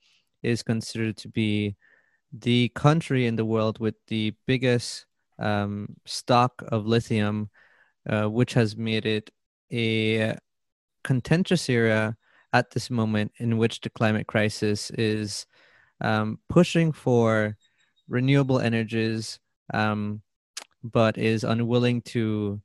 [0.42, 1.76] is considered to be
[2.32, 5.06] the country in the world with the biggest
[5.42, 7.50] um, stock of lithium,
[8.08, 9.30] uh, which has made it
[9.72, 10.36] a
[11.04, 12.16] contentious area
[12.52, 15.46] at this moment in which the climate crisis is
[16.00, 17.56] um, pushing for
[18.08, 19.38] renewable energies,
[19.72, 20.22] um,
[20.82, 22.60] but is unwilling to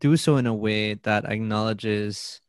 [0.00, 2.40] do so in a way that acknowledges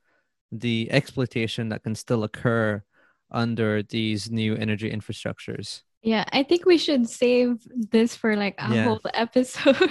[0.51, 2.83] the exploitation that can still occur
[3.31, 5.81] under these new energy infrastructures.
[6.03, 8.83] Yeah, I think we should save this for like a yeah.
[8.83, 9.89] whole episode.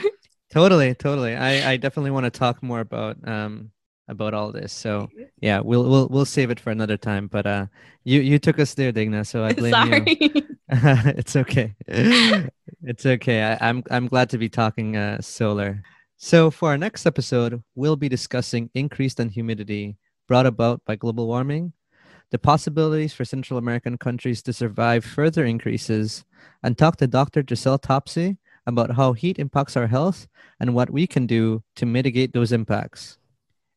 [0.53, 1.35] totally, totally.
[1.35, 3.71] I, I definitely want to talk more about um
[4.09, 4.73] about all this.
[4.73, 5.09] So
[5.41, 7.29] yeah, we'll we'll we'll save it for another time.
[7.29, 7.67] But uh
[8.05, 10.19] you you took us there, Digna, so I blame Sorry.
[10.21, 10.31] you.
[10.69, 11.75] it's okay.
[11.87, 13.43] it's okay.
[13.43, 15.83] I, am I'm, I'm glad to be talking uh, solar.
[16.17, 19.97] So for our next episode, we'll be discussing increased in humidity
[20.29, 21.73] brought about by global warming,
[22.33, 26.25] the possibilities for Central American countries to survive further increases,
[26.63, 27.45] and talk to Dr.
[27.47, 30.27] Giselle Topsy about how heat impacts our health
[30.59, 33.19] and what we can do to mitigate those impacts.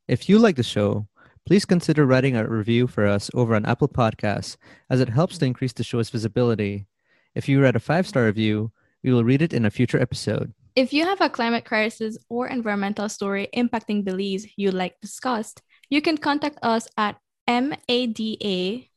[0.07, 1.05] If you like the show,
[1.45, 4.55] please consider writing a review for us over on Apple Podcasts,
[4.89, 6.87] as it helps to increase the show's visibility.
[7.35, 8.71] If you write a five star review,
[9.03, 10.53] we will read it in a future episode.
[10.77, 16.01] If you have a climate crisis or environmental story impacting Belize you'd like discussed, you
[16.01, 17.17] can contact us at
[17.47, 18.87] madafyah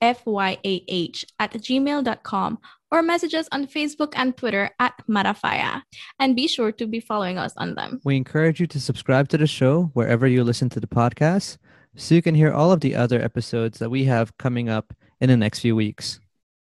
[0.00, 2.58] at gmail.com
[2.90, 5.82] or message us on Facebook and Twitter at Madafyah.
[6.18, 8.00] And be sure to be following us on them.
[8.04, 11.58] We encourage you to subscribe to the show wherever you listen to the podcast
[11.96, 15.28] so you can hear all of the other episodes that we have coming up in
[15.28, 16.20] the next few weeks.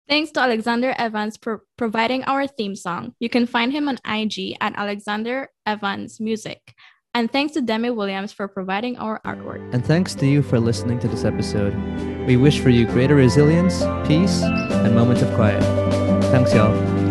[0.09, 3.15] Thanks to Alexander Evans for providing our theme song.
[3.21, 6.75] You can find him on IG at Alexander Evans Music.
[7.19, 9.75] And thanks to Demi Williams for providing our artwork.
[9.75, 11.75] And thanks to you for listening to this episode.
[12.29, 15.61] We wish for you greater resilience, peace, and moments of quiet.
[16.31, 17.08] Thanks, y'all.